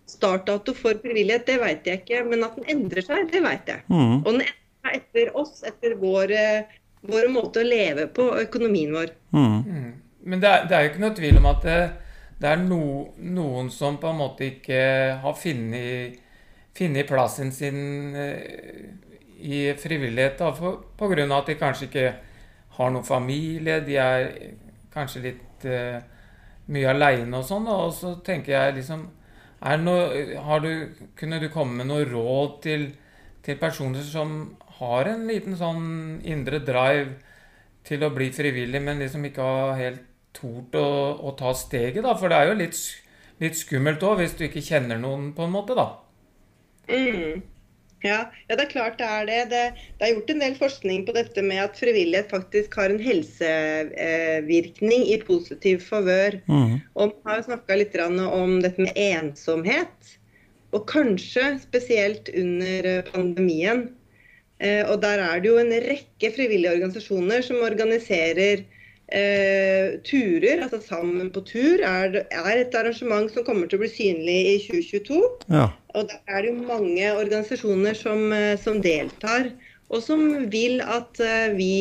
startdato 0.08 0.74
for 0.76 0.96
frivillighet, 1.02 1.48
det 1.48 1.58
vet 1.60 1.88
jeg 1.88 2.02
ikke. 2.02 2.22
Men 2.30 2.46
at 2.48 2.56
den 2.56 2.70
endrer 2.72 3.04
seg, 3.04 3.28
det 3.34 3.42
vet 3.44 3.68
jeg. 3.74 3.84
Mm. 3.92 4.22
Og 4.22 4.30
den 4.30 4.46
endrer 4.46 4.86
seg 4.86 5.02
etter 5.02 5.34
oss, 5.42 5.60
etter 5.68 5.98
vår 6.00 6.36
eh, 6.38 6.78
vår 7.02 7.30
måte 7.34 7.62
å 7.62 7.68
leve 7.68 8.08
på, 8.14 8.28
økonomien 8.42 8.94
vår. 8.94 9.14
Mm. 9.34 9.58
Mm. 9.66 9.92
Men 10.32 10.42
det 10.42 10.50
er, 10.50 10.66
det 10.68 10.76
er, 10.76 10.84
jo 10.84 10.92
ikke 10.92 11.04
noe 11.04 11.18
tvil 11.18 11.40
om 11.40 11.48
at 11.50 11.64
det, 11.66 11.78
det 12.42 12.50
er 12.52 12.66
no, 12.66 12.82
noen 13.18 13.72
som 13.74 13.98
på 14.02 14.12
en 14.12 14.20
måte 14.22 14.48
ikke 14.52 14.82
har 15.24 15.38
funnet, 15.38 16.20
plassen 17.10 17.52
sin 17.54 17.80
uh, 18.16 18.38
i 19.42 19.64
frivillighet 19.78 20.38
da, 20.40 20.52
for, 20.56 20.84
på 20.98 21.10
grunn 21.12 21.32
av 21.32 21.42
at 21.44 21.52
de 21.52 21.58
kanskje 21.60 21.88
ikke 21.90 22.08
har 22.78 22.94
noen 22.94 23.06
familie, 23.06 23.82
de 23.86 23.98
er 24.00 24.30
kanskje 24.94 25.26
litt 25.26 25.66
uh, 25.68 25.98
mye 26.72 26.94
aleine 26.94 27.42
og 27.42 27.48
sånn. 27.48 27.68
Og 27.70 27.92
så 27.96 28.16
tenker 28.26 28.56
jeg 28.56 28.78
liksom 28.80 29.08
noe, 29.82 30.60
du, 30.64 30.72
Kunne 31.18 31.40
du 31.42 31.50
komme 31.54 31.82
med 31.82 31.90
noe 31.92 32.06
råd 32.08 32.58
til, 32.64 32.88
til 33.46 33.60
personer 33.62 34.06
som 34.06 34.56
har 34.82 35.10
en 35.12 35.28
liten 35.30 35.58
sånn 35.58 35.84
indre 36.28 36.60
drive 36.66 37.12
til 37.88 38.04
å 38.06 38.12
bli 38.14 38.30
frivillig, 38.34 38.82
men 38.84 39.02
liksom 39.02 39.26
ikke 39.30 39.42
har 39.46 39.78
helt 39.80 40.04
tort 40.36 40.76
å, 40.80 40.90
å 41.22 41.32
ta 41.38 41.54
steget, 41.58 42.04
da. 42.06 42.16
For 42.18 42.28
det 42.32 42.38
er 42.40 42.46
jo 42.52 42.60
litt, 42.62 42.78
litt 43.44 43.58
skummelt 43.60 44.04
òg, 44.08 44.16
hvis 44.22 44.36
du 44.38 44.44
ikke 44.48 44.64
kjenner 44.66 44.98
noen, 45.02 45.24
på 45.38 45.42
en 45.46 45.54
måte, 45.54 45.74
da. 45.78 45.88
Mm. 46.92 47.42
Ja, 48.02 48.22
ja, 48.50 48.56
det 48.56 48.64
er 48.64 48.72
klart 48.72 48.98
det 48.98 49.06
er 49.06 49.26
det. 49.30 49.42
det. 49.52 49.66
det. 50.00 50.04
er 50.08 50.14
gjort 50.16 50.32
en 50.34 50.42
del 50.42 50.56
forskning 50.58 51.00
på 51.06 51.14
dette 51.14 51.42
med 51.46 51.60
at 51.62 51.78
frivillighet 51.78 52.30
faktisk 52.34 52.70
har 52.80 52.90
en 52.90 53.04
helsevirkning 53.04 55.02
i 55.12 55.16
positiv 55.22 55.78
favør. 55.86 56.32
Mm. 56.50 56.82
Og 56.96 57.06
man 57.22 57.30
har 57.36 57.46
snakka 57.46 57.72
litt 57.78 57.94
om 58.02 58.58
dette 58.66 58.82
med 58.82 58.98
ensomhet. 58.98 60.18
Og 60.74 60.82
kanskje 60.90 61.60
spesielt 61.62 62.26
under 62.34 63.04
pandemien 63.12 63.80
Eh, 63.84 64.01
og 64.62 65.00
der 65.02 65.22
er 65.24 65.40
det 65.42 65.50
jo 65.50 65.58
en 65.58 65.72
rekke 65.74 66.30
frivillige 66.36 66.76
organisasjoner 66.76 67.42
som 67.42 67.64
organiserer 67.66 68.62
eh, 69.12 70.00
turer. 70.08 70.64
Altså 70.64 70.82
Sammen 70.86 71.32
på 71.34 71.44
tur 71.48 71.84
er, 71.86 72.22
er, 72.32 72.54
et 72.56 72.76
arrangement 72.76 73.32
som 73.32 73.46
kommer 73.48 73.70
til 73.70 73.80
å 73.80 73.84
bli 73.84 73.92
synlig 73.92 74.38
i 74.54 74.56
2022. 74.68 75.20
Ja. 75.52 75.68
Og 75.96 76.08
der 76.12 76.22
er 76.28 76.44
det 76.46 76.54
jo 76.54 76.70
mange 76.70 77.12
organisasjoner 77.18 77.98
som, 77.98 78.32
eh, 78.36 78.56
som 78.60 78.82
deltar, 78.84 79.52
og 79.92 80.04
som 80.06 80.24
vil 80.54 80.80
at 80.86 81.20
eh, 81.20 81.52
vi 81.58 81.74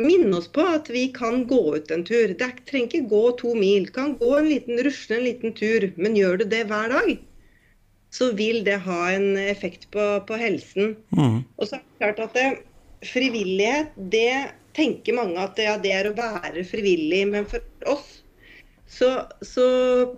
minne 0.00 0.36
oss 0.36 0.48
på 0.52 0.60
at 0.60 0.90
vi 0.92 1.06
kan 1.12 1.46
gå 1.48 1.60
ut 1.76 1.92
en 1.92 2.04
tur. 2.04 2.32
Det 2.36 2.50
trenger 2.68 2.88
ikke 2.90 3.08
gå 3.12 3.22
to 3.40 3.54
mil. 3.56 3.86
Kan 3.92 4.16
gå 4.20 4.34
en 4.38 4.48
liten 4.48 4.80
rusle 4.84 5.16
en 5.16 5.24
liten 5.24 5.56
tur, 5.56 5.88
men 5.96 6.16
gjør 6.18 6.42
du 6.42 6.50
det 6.52 6.66
hver 6.68 6.92
dag, 6.92 7.16
så 8.16 8.30
vil 8.36 8.62
det 8.64 8.78
ha 8.86 9.00
en 9.12 9.34
effekt 9.40 9.90
på, 9.92 10.04
på 10.28 10.38
helsen. 10.40 10.94
Mm. 11.12 11.42
Og 11.56 11.68
så 11.68 11.78
er 11.78 11.82
det 11.82 11.98
klart 12.00 12.22
at 12.24 12.38
det, 12.38 12.46
frivillighet, 13.12 13.98
det 14.12 14.30
tenker 14.76 15.16
mange 15.16 15.40
at 15.40 15.58
ja, 15.60 15.76
det 15.80 15.92
er 15.92 16.08
å 16.08 16.16
være 16.16 16.64
frivillig. 16.68 17.22
Men 17.32 17.48
for 17.50 17.64
oss 17.92 18.20
så, 18.86 19.10
så 19.44 19.66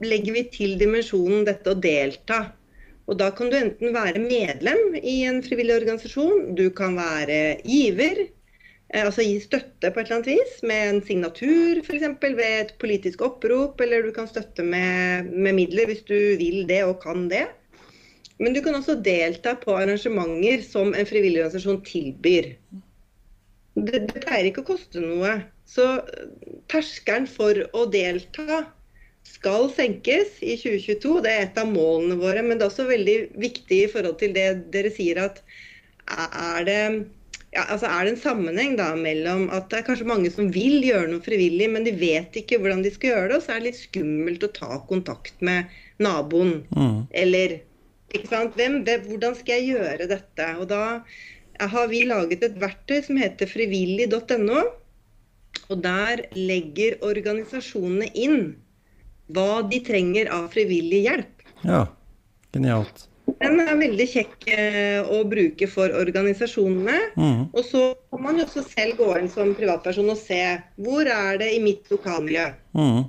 legger 0.05 0.37
vi 0.37 0.47
til 0.53 0.79
dimensjonen 0.81 1.47
dette 1.49 1.75
å 1.75 1.79
delta. 1.79 2.45
Og 3.09 3.17
da 3.21 3.31
kan 3.33 3.49
du 3.49 3.57
enten 3.57 3.95
være 3.95 4.21
medlem 4.21 4.99
i 5.01 5.23
en 5.29 5.41
frivillig 5.45 5.79
organisasjon, 5.79 6.53
du 6.59 6.67
kan 6.77 6.99
være 6.99 7.57
giver, 7.65 8.27
eh, 8.93 9.07
altså 9.07 9.25
gi 9.25 9.39
støtte 9.41 9.89
på 9.89 10.03
et 10.03 10.11
eller 10.11 10.19
annet 10.19 10.29
vis, 10.35 10.59
med 10.69 10.91
en 10.91 11.01
signatur 11.07 11.81
f.eks. 11.81 12.05
ved 12.27 12.45
et 12.51 12.75
politisk 12.83 13.25
opprop, 13.25 13.81
eller 13.81 14.05
du 14.05 14.13
kan 14.13 14.29
støtte 14.29 14.67
med, 14.67 15.33
med 15.33 15.57
midler 15.57 15.89
hvis 15.89 16.05
du 16.05 16.19
vil 16.37 16.67
det 16.69 16.83
og 16.85 16.99
kan 17.07 17.31
det. 17.33 17.47
Men 18.39 18.55
du 18.55 18.63
kan 18.63 18.77
også 18.79 18.99
delta 19.03 19.57
på 19.59 19.75
arrangementer 19.75 20.63
som 20.63 20.93
en 20.95 21.09
frivillig 21.09 21.43
organisasjon 21.43 21.83
tilbyr. 21.87 22.53
Det, 23.79 24.03
det 24.11 24.23
pleier 24.23 24.49
ikke 24.51 24.63
å 24.63 24.71
koste 24.73 25.03
noe. 25.03 25.41
Så 25.69 25.87
terskelen 26.71 27.27
for 27.31 27.59
å 27.77 27.85
delta 27.91 28.65
skal 29.29 29.69
senkes 29.75 30.39
i 30.41 30.55
2022. 30.57 31.19
Det 31.25 31.35
er 31.35 31.47
et 31.49 31.61
av 31.61 31.69
målene 31.71 32.19
våre. 32.21 32.45
Men 32.45 32.59
det 32.59 32.67
er 32.67 32.73
også 32.73 32.89
veldig 32.89 33.19
viktig 33.43 33.85
i 33.85 33.93
forhold 33.93 34.19
til 34.23 34.35
det 34.37 34.49
dere 34.75 34.93
sier 34.95 35.21
at 35.27 35.43
er 36.09 36.65
det, 36.65 36.81
ja, 37.53 37.67
altså 37.67 37.91
er 37.91 38.07
det 38.07 38.15
en 38.15 38.23
sammenheng 38.23 38.77
da 38.79 38.93
mellom 38.97 39.49
at 39.53 39.69
det 39.69 39.83
er 39.83 39.89
kanskje 39.91 40.09
mange 40.09 40.31
som 40.33 40.49
vil 40.55 40.79
gjøre 40.87 41.11
noe 41.11 41.25
frivillig, 41.25 41.69
men 41.75 41.85
de 41.85 41.93
vet 41.99 42.39
ikke 42.41 42.61
hvordan 42.63 42.81
de 42.87 42.95
skal 42.95 43.13
gjøre 43.13 43.29
det, 43.29 43.37
og 43.37 43.45
så 43.45 43.55
er 43.55 43.61
det 43.61 43.69
litt 43.69 43.83
skummelt 43.83 44.47
å 44.47 44.55
ta 44.57 44.79
kontakt 44.89 45.45
med 45.45 45.69
naboen. 46.01 46.63
Mm. 46.73 47.03
Eller 47.13 47.59
ikke 48.15 48.31
sant? 48.31 48.55
Hvem, 48.57 48.81
hvordan 49.09 49.37
skal 49.37 49.61
jeg 49.61 49.75
gjøre 49.75 50.09
dette? 50.11 50.47
Og 50.61 50.69
da 50.71 51.01
har 51.59 51.91
vi 51.91 52.05
laget 52.09 52.45
et 52.47 52.57
verktøy 52.61 53.03
som 53.05 53.19
heter 53.21 53.51
frivillig.no. 53.51 54.63
Og 55.69 55.83
der 55.85 56.25
legger 56.37 56.97
organisasjonene 57.05 58.09
inn 58.17 58.41
hva 59.35 59.61
de 59.69 59.83
trenger 59.85 60.31
av 60.33 60.49
frivillig 60.55 61.03
hjelp. 61.05 61.47
Ja, 61.67 61.85
genialt. 62.55 63.05
Den 63.39 63.61
er 63.61 63.77
veldig 63.77 64.07
kjekk 64.09 64.47
eh, 64.55 65.05
å 65.05 65.21
bruke 65.29 65.69
for 65.69 65.93
organisasjonene. 65.93 66.97
Mm. 67.19 67.43
Og 67.53 67.61
så 67.67 67.83
kan 68.09 68.23
man 68.25 68.41
jo 68.41 68.47
også 68.47 68.65
selv 68.71 68.97
gå 69.03 69.11
inn 69.21 69.29
som 69.33 69.53
privatperson 69.59 70.09
og 70.09 70.17
se 70.21 70.41
hvor 70.81 71.11
er 71.13 71.43
det 71.43 71.51
i 71.59 71.61
mitt 71.61 71.91
lokalmiljø. 71.93 72.47
Mm. 72.79 73.03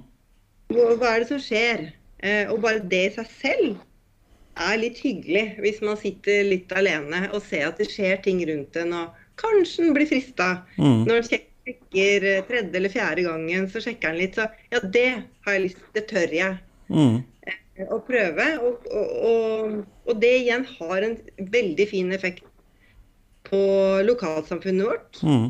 Hva, 0.74 0.89
hva, 1.00 1.13
er 1.13 1.24
det 1.24 1.29
som 1.32 1.39
skjer? 1.44 1.86
Eh, 2.20 2.51
og 2.51 2.60
bare 2.65 2.84
det 2.91 3.06
i 3.08 3.13
seg 3.15 3.32
selv 3.39 3.79
er 4.60 4.80
litt 4.82 5.00
hyggelig 5.04 5.46
hvis 5.63 5.82
man 5.86 6.00
sitter 6.00 6.44
litt 6.48 6.72
alene 6.75 7.28
og 7.30 7.44
ser 7.46 7.70
at 7.70 7.80
det 7.80 7.89
skjer 7.92 8.20
ting 8.25 8.42
rundt 8.50 8.78
en, 8.80 8.96
og 8.96 9.25
kanskje 9.39 9.86
en 9.86 9.96
blir 9.96 10.10
frista 10.10 10.50
mm. 10.78 11.06
når 11.08 11.22
en 11.22 11.28
sjekker 11.30 12.28
eh, 12.34 12.44
tredje 12.48 12.80
eller 12.80 12.94
fjerde 12.94 13.25
gangen, 13.28 13.70
så 13.72 13.84
sjekker 13.84 14.12
en 14.12 14.20
litt. 14.20 14.39
Så 14.39 14.48
ja, 14.74 14.82
det 14.84 15.08
har 15.46 15.58
jeg 15.58 15.66
lyst 15.68 15.86
Det 15.96 16.06
tør 16.12 16.36
jeg 16.36 16.60
mm. 16.92 17.18
Eh, 17.50 17.88
å 17.88 18.01
prøve. 18.04 18.50
Og, 18.66 18.86
og, 18.92 19.16
og, 19.32 19.80
og, 20.06 20.13
det 20.20 20.36
igjen 20.42 20.68
har 20.78 21.08
en 21.08 21.18
veldig 21.56 21.88
fin 21.89 22.12
effekt 22.16 22.46
på 23.48 23.63
lokalsamfunnet 24.06 24.89
vårt. 24.89 25.24
Mm. 25.24 25.50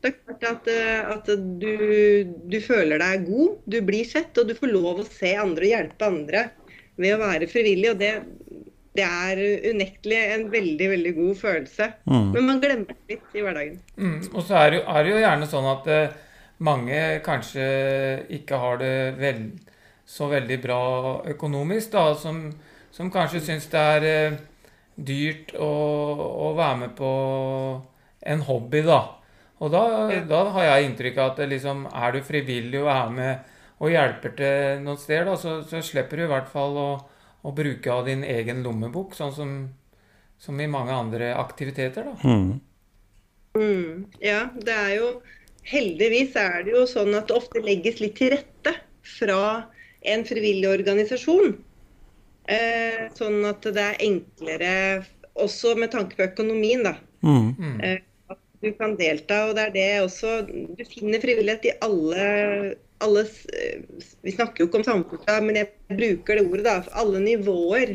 Det 0.00 0.08
er 0.08 0.16
klart 0.16 0.46
at, 0.48 0.68
eh, 0.72 1.10
at 1.12 1.28
du, 1.60 1.74
du, 2.48 2.56
føler 2.64 3.02
deg 3.02 3.26
god, 3.28 3.58
du 3.68 3.76
blir 3.84 4.08
sett, 4.08 4.32
og 4.40 4.48
du 4.48 4.56
får 4.56 4.72
lov 4.72 5.02
å 5.02 5.08
se 5.08 5.34
andre 5.36 5.68
og 5.68 5.74
hjelpe 5.74 6.08
andre 6.08 6.46
ved 6.96 7.14
å 7.14 7.22
være 7.22 7.50
frivillig. 7.50 7.92
og 7.92 8.00
det 8.00 8.14
det 8.96 9.04
er 9.06 9.40
unektelig 9.70 10.18
en 10.34 10.48
veldig 10.50 10.88
veldig 10.90 11.12
god 11.14 11.36
følelse. 11.38 11.86
Mm. 12.10 12.30
Men 12.34 12.46
man 12.48 12.60
glemmer 12.62 12.90
det 12.90 13.14
litt 13.14 13.36
i 13.38 13.44
hverdagen. 13.44 13.78
Mm. 13.96 14.18
Og 14.32 14.42
så 14.42 14.56
er 14.64 14.74
det, 14.74 14.80
er 14.82 15.04
det, 15.04 15.12
jo 15.12 15.22
gjerne 15.22 15.50
sånn 15.50 15.68
at 15.70 15.86
eh, 15.94 16.16
mange 16.66 17.02
kanskje 17.26 17.66
ikke 18.40 18.58
har 18.60 18.80
det 18.82 18.94
vel, 19.20 19.44
så 20.10 20.26
veldig 20.32 20.58
bra 20.62 20.82
økonomisk, 21.30 21.92
da, 21.94 22.16
som, 22.18 22.48
som 22.90 23.12
kanskje 23.14 23.44
syns 23.46 23.70
det 23.70 23.84
er 23.94 24.08
eh, 24.10 24.40
dyrt 24.98 25.54
å, 25.54 25.70
å, 26.50 26.50
være 26.58 26.82
med 26.82 26.94
på 26.98 27.12
en 28.34 28.44
hobby, 28.50 28.82
da. 28.84 29.00
Og 29.60 29.70
da, 29.70 29.84
ja. 30.10 30.24
da 30.26 30.44
har 30.56 30.66
jeg 30.66 30.90
inntrykk 30.90 31.20
av 31.20 31.32
at 31.34 31.46
liksom, 31.48 31.86
er 31.94 32.16
du 32.16 32.24
frivillig 32.26 32.82
og 32.82 32.90
er 32.90 33.14
med 33.14 33.49
og 33.80 33.90
hjelper 33.92 34.36
til 34.36 34.84
noen 34.84 35.00
steder, 35.00 35.30
da, 35.30 35.38
så, 35.40 35.60
så 35.66 35.80
slipper 35.84 36.20
du 36.20 36.26
i 36.26 36.30
hvert 36.30 36.50
fall 36.52 36.76
å 36.76 36.90
å 37.42 37.52
bruke 37.56 37.92
av 37.92 38.06
din 38.08 38.24
egen 38.26 38.64
lommebok, 38.64 39.14
sånn 39.16 39.32
som, 39.34 39.54
som 40.40 40.60
i 40.60 40.68
mange 40.70 40.94
andre 40.94 41.32
aktiviteter. 41.40 42.10
da. 42.10 42.16
Mm. 42.24 42.60
Mm, 43.56 43.94
ja, 44.22 44.44
det 44.54 44.80
er 44.86 44.96
jo 45.00 45.12
Heldigvis 45.70 46.32
er 46.40 46.62
det 46.64 46.72
jo 46.72 46.86
sånn 46.88 47.12
at 47.18 47.28
det 47.28 47.34
ofte 47.36 47.60
legges 47.60 47.98
litt 48.00 48.14
til 48.16 48.30
rette 48.32 48.72
fra 49.04 49.66
en 50.08 50.22
frivillig 50.24 50.70
organisasjon. 50.70 51.52
Eh, 52.48 53.02
sånn 53.12 53.44
at 53.44 53.68
det 53.68 53.84
er 53.84 53.98
enklere, 54.06 54.70
også 55.36 55.74
med 55.76 55.92
tanke 55.92 56.16
på 56.16 56.24
økonomien, 56.30 56.80
da. 56.88 56.94
Mm. 57.20 57.76
Eh, 57.76 58.00
at 58.32 58.40
du 58.64 58.70
kan 58.80 58.96
delta. 58.96 59.42
Og 59.50 59.52
det 59.58 59.66
er 59.68 59.76
det 59.76 59.86
også 60.06 60.32
Du 60.48 60.80
finner 60.88 61.20
frivillighet 61.22 61.68
i 61.68 61.76
alle 61.84 62.24
alle 63.04 63.24
eh, 63.56 63.82
Vi 64.22 64.32
snakker 64.34 64.62
jo 64.62 64.68
ikke 64.68 64.80
om 64.80 64.86
samfunnsfag, 64.86 65.44
men 65.46 65.58
jeg 65.60 65.70
bruker 65.90 66.38
det 66.38 66.46
ordet, 66.46 66.64
da. 66.66 66.78
For 66.86 67.02
alle 67.02 67.22
nivåer. 67.24 67.94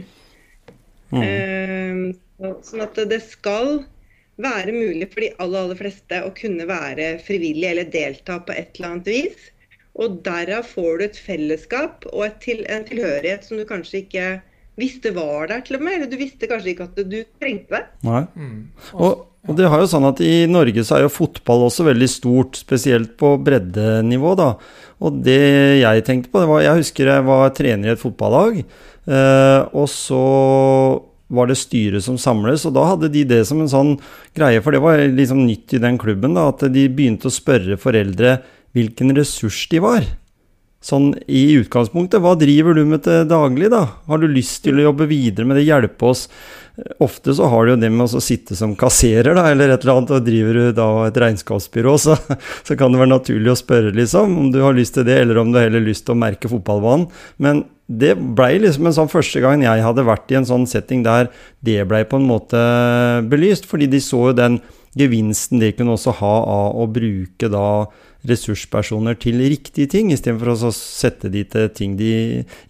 Mm. 1.14 1.22
Uh, 1.22 2.56
sånn 2.66 2.84
at 2.84 2.98
det 3.10 3.22
skal 3.24 3.84
være 4.42 4.74
mulig 4.76 5.08
for 5.14 5.24
de 5.24 5.30
aller, 5.40 5.60
aller 5.62 5.80
fleste 5.80 6.22
å 6.26 6.32
kunne 6.36 6.66
være 6.68 7.14
frivillig 7.24 7.70
eller 7.70 7.92
delta 7.92 8.40
på 8.44 8.56
et 8.56 8.76
eller 8.76 8.96
annet 8.96 9.12
vis. 9.14 9.46
Og 9.96 10.18
derav 10.26 10.66
får 10.68 10.98
du 10.98 11.06
et 11.06 11.22
fellesskap 11.28 12.04
og 12.12 12.26
et 12.26 12.42
til, 12.44 12.66
en 12.68 12.84
tilhørighet 12.88 13.48
som 13.48 13.62
du 13.62 13.64
kanskje 13.70 14.02
ikke 14.04 14.26
visste 14.80 15.14
var 15.16 15.50
der, 15.52 15.64
til 15.66 15.80
og 15.80 15.86
med. 15.86 16.00
Eller 16.00 16.12
du 16.12 16.18
visste 16.20 16.50
kanskje 16.52 16.74
ikke 16.74 16.90
at 16.90 17.00
du 17.06 17.22
trengte 17.42 17.78
det. 17.78 17.86
Nei. 18.08 18.26
Mm. 18.36 18.60
Og 19.00 19.24
og 19.46 19.58
det 19.60 19.68
har 19.70 19.82
jo 19.82 19.90
sånn 19.90 20.08
at 20.08 20.22
I 20.26 20.48
Norge 20.50 20.82
så 20.86 20.98
er 20.98 21.04
jo 21.06 21.14
fotball 21.14 21.68
også 21.68 21.86
veldig 21.86 22.08
stort, 22.10 22.58
spesielt 22.58 23.14
på 23.20 23.36
breddenivå. 23.46 24.34
da. 24.40 24.56
Og 25.06 25.20
det 25.26 25.82
jeg 25.84 26.06
tenkte 26.08 26.32
på 26.32 26.42
det 26.42 26.50
var, 26.50 26.62
Jeg 26.66 26.82
husker 26.82 27.12
jeg 27.12 27.26
var 27.28 27.54
trener 27.54 27.90
i 27.90 27.94
et 27.94 28.02
fotballag. 28.02 28.64
Eh, 29.06 29.62
og 29.70 29.88
så 29.92 30.24
var 31.30 31.50
det 31.50 31.58
styret 31.58 32.04
som 32.06 32.18
samles, 32.18 32.66
og 32.66 32.74
da 32.74 32.86
hadde 32.86 33.12
de 33.14 33.24
det 33.26 33.46
som 33.46 33.62
en 33.62 33.70
sånn 33.70 33.96
greie. 34.38 34.62
For 34.62 34.74
det 34.74 34.82
var 34.82 34.98
liksom 34.98 35.46
nytt 35.46 35.74
i 35.74 35.82
den 35.82 35.98
klubben, 36.02 36.34
da, 36.34 36.50
at 36.50 36.66
de 36.74 36.90
begynte 36.90 37.30
å 37.30 37.34
spørre 37.34 37.78
foreldre 37.78 38.40
hvilken 38.74 39.14
ressurs 39.18 39.68
de 39.70 39.82
var. 39.82 40.06
Sånn 40.86 41.16
i 41.26 41.56
utgangspunktet, 41.58 42.22
hva 42.22 42.36
driver 42.38 42.76
du 42.78 42.84
med 42.86 43.02
til 43.08 43.24
daglig, 43.26 43.72
da? 43.74 43.88
Har 44.06 44.22
du 44.22 44.28
lyst 44.30 44.62
til 44.68 44.78
å 44.78 44.92
jobbe 44.92 45.08
videre 45.10 45.48
med 45.50 45.58
det, 45.58 45.66
hjelpe 45.66 46.12
oss? 46.12 46.28
Ofte 47.02 47.34
så 47.34 47.48
har 47.50 47.66
du 47.66 47.72
jo 47.72 47.78
det 47.82 47.90
med 47.90 48.06
å 48.06 48.22
sitte 48.22 48.54
som 48.60 48.76
kasserer, 48.78 49.34
da, 49.34 49.48
eller 49.50 49.74
et 49.74 49.82
eller 49.82 49.96
annet, 49.96 50.14
og 50.14 50.28
driver 50.28 50.60
du 50.60 50.76
da 50.78 50.90
et 51.08 51.18
regnskapsbyrå, 51.24 51.96
så, 52.04 52.20
så, 52.68 52.78
kan 52.78 52.94
det 52.94 53.02
være 53.02 53.16
naturlig 53.16 53.56
å 53.56 53.58
spørre, 53.58 53.96
liksom, 53.98 54.38
om 54.44 54.54
du 54.54 54.60
har 54.62 54.78
lyst 54.78 55.00
til 55.00 55.08
det, 55.10 55.18
eller 55.24 55.42
om 55.42 55.50
du 55.50 55.58
har 55.58 55.72
heller 55.72 55.88
lyst 55.88 56.06
til 56.06 56.14
å 56.14 56.22
merke 56.22 56.52
fotballbanen. 56.52 57.10
Men 57.42 57.66
det 57.88 58.14
blei 58.38 58.56
liksom 58.62 58.86
en 58.90 58.98
sånn 58.98 59.12
første 59.12 59.42
gang 59.42 59.66
jeg 59.66 59.84
hadde 59.86 60.06
vært 60.06 60.32
i 60.34 60.38
en 60.40 60.48
sånn 60.50 60.70
setting 60.70 61.04
der 61.06 61.30
det 61.66 61.84
blei 61.90 62.02
på 62.06 62.22
en 62.22 62.30
måte 62.30 62.62
belyst, 63.30 63.66
fordi 63.70 63.90
de 63.90 64.02
så 64.02 64.28
jo 64.30 64.38
den 64.38 64.62
gevinsten 64.96 65.60
de 65.62 65.74
kunne 65.76 65.98
også 65.98 66.14
ha 66.22 66.36
av 66.50 66.82
å 66.82 66.88
bruke 66.90 67.50
da 67.52 67.68
ressurspersoner 68.30 69.18
til 69.22 69.42
riktige 69.44 69.90
ting, 69.92 70.12
istedenfor 70.14 70.54
å 70.54 70.72
sette 70.76 71.30
de 71.34 71.44
til 71.50 71.70
ting 71.76 71.96
de 72.00 72.12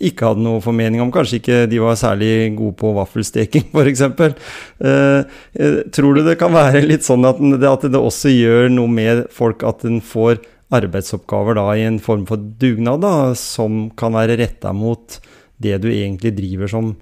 ikke 0.04 0.30
hadde 0.32 0.46
noe 0.46 0.64
formening 0.64 1.04
om. 1.04 1.14
Kanskje 1.14 1.40
ikke 1.42 1.60
de 1.72 1.82
var 1.84 2.00
særlig 2.00 2.32
gode 2.58 2.78
på 2.82 2.94
vaffelsteking, 2.98 3.70
f.eks. 3.76 4.04
Eh, 4.06 5.22
eh, 5.60 5.80
tror 5.96 6.18
du 6.18 6.26
det 6.26 6.38
kan 6.42 6.56
være 6.56 6.84
litt 6.86 7.08
sånn 7.08 7.28
at 7.28 7.42
det, 7.42 7.70
at 7.70 7.88
det 7.92 8.02
også 8.02 8.34
gjør 8.34 8.70
noe 8.74 8.92
med 8.92 9.26
folk 9.34 9.66
at 9.68 9.86
en 9.88 10.02
får 10.04 10.42
arbeidsoppgaver 10.76 11.58
da 11.60 11.66
i 11.78 11.86
en 11.86 12.00
form 12.04 12.26
for 12.30 12.42
dugnad, 12.62 13.04
da, 13.06 13.34
som 13.38 13.90
kan 13.98 14.16
være 14.18 14.40
retta 14.42 14.74
mot 14.76 15.20
det 15.62 15.78
du 15.84 15.92
egentlig 15.92 16.34
driver 16.36 16.72
som 16.72 16.96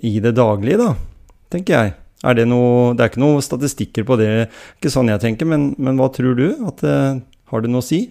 i 0.00 0.16
det 0.24 0.34
daglige, 0.38 0.80
da, 0.80 0.94
tenker 1.52 1.76
jeg. 1.76 1.98
Er 2.22 2.38
det, 2.38 2.46
noe, 2.46 2.92
det 2.94 3.02
er 3.02 3.10
ikke 3.10 3.22
noen 3.22 3.42
statistikker 3.42 4.06
på 4.06 4.16
det, 4.20 4.30
ikke 4.78 4.92
sånn 4.94 5.10
jeg 5.10 5.22
tenker, 5.24 5.48
men, 5.50 5.72
men 5.82 5.98
hva 5.98 6.06
tror 6.14 6.36
du? 6.38 6.46
At 6.68 6.84
eh, 6.86 7.18
har 7.52 7.64
det 7.64 7.70
noe 7.72 7.84
å 7.84 7.86
si? 7.86 8.02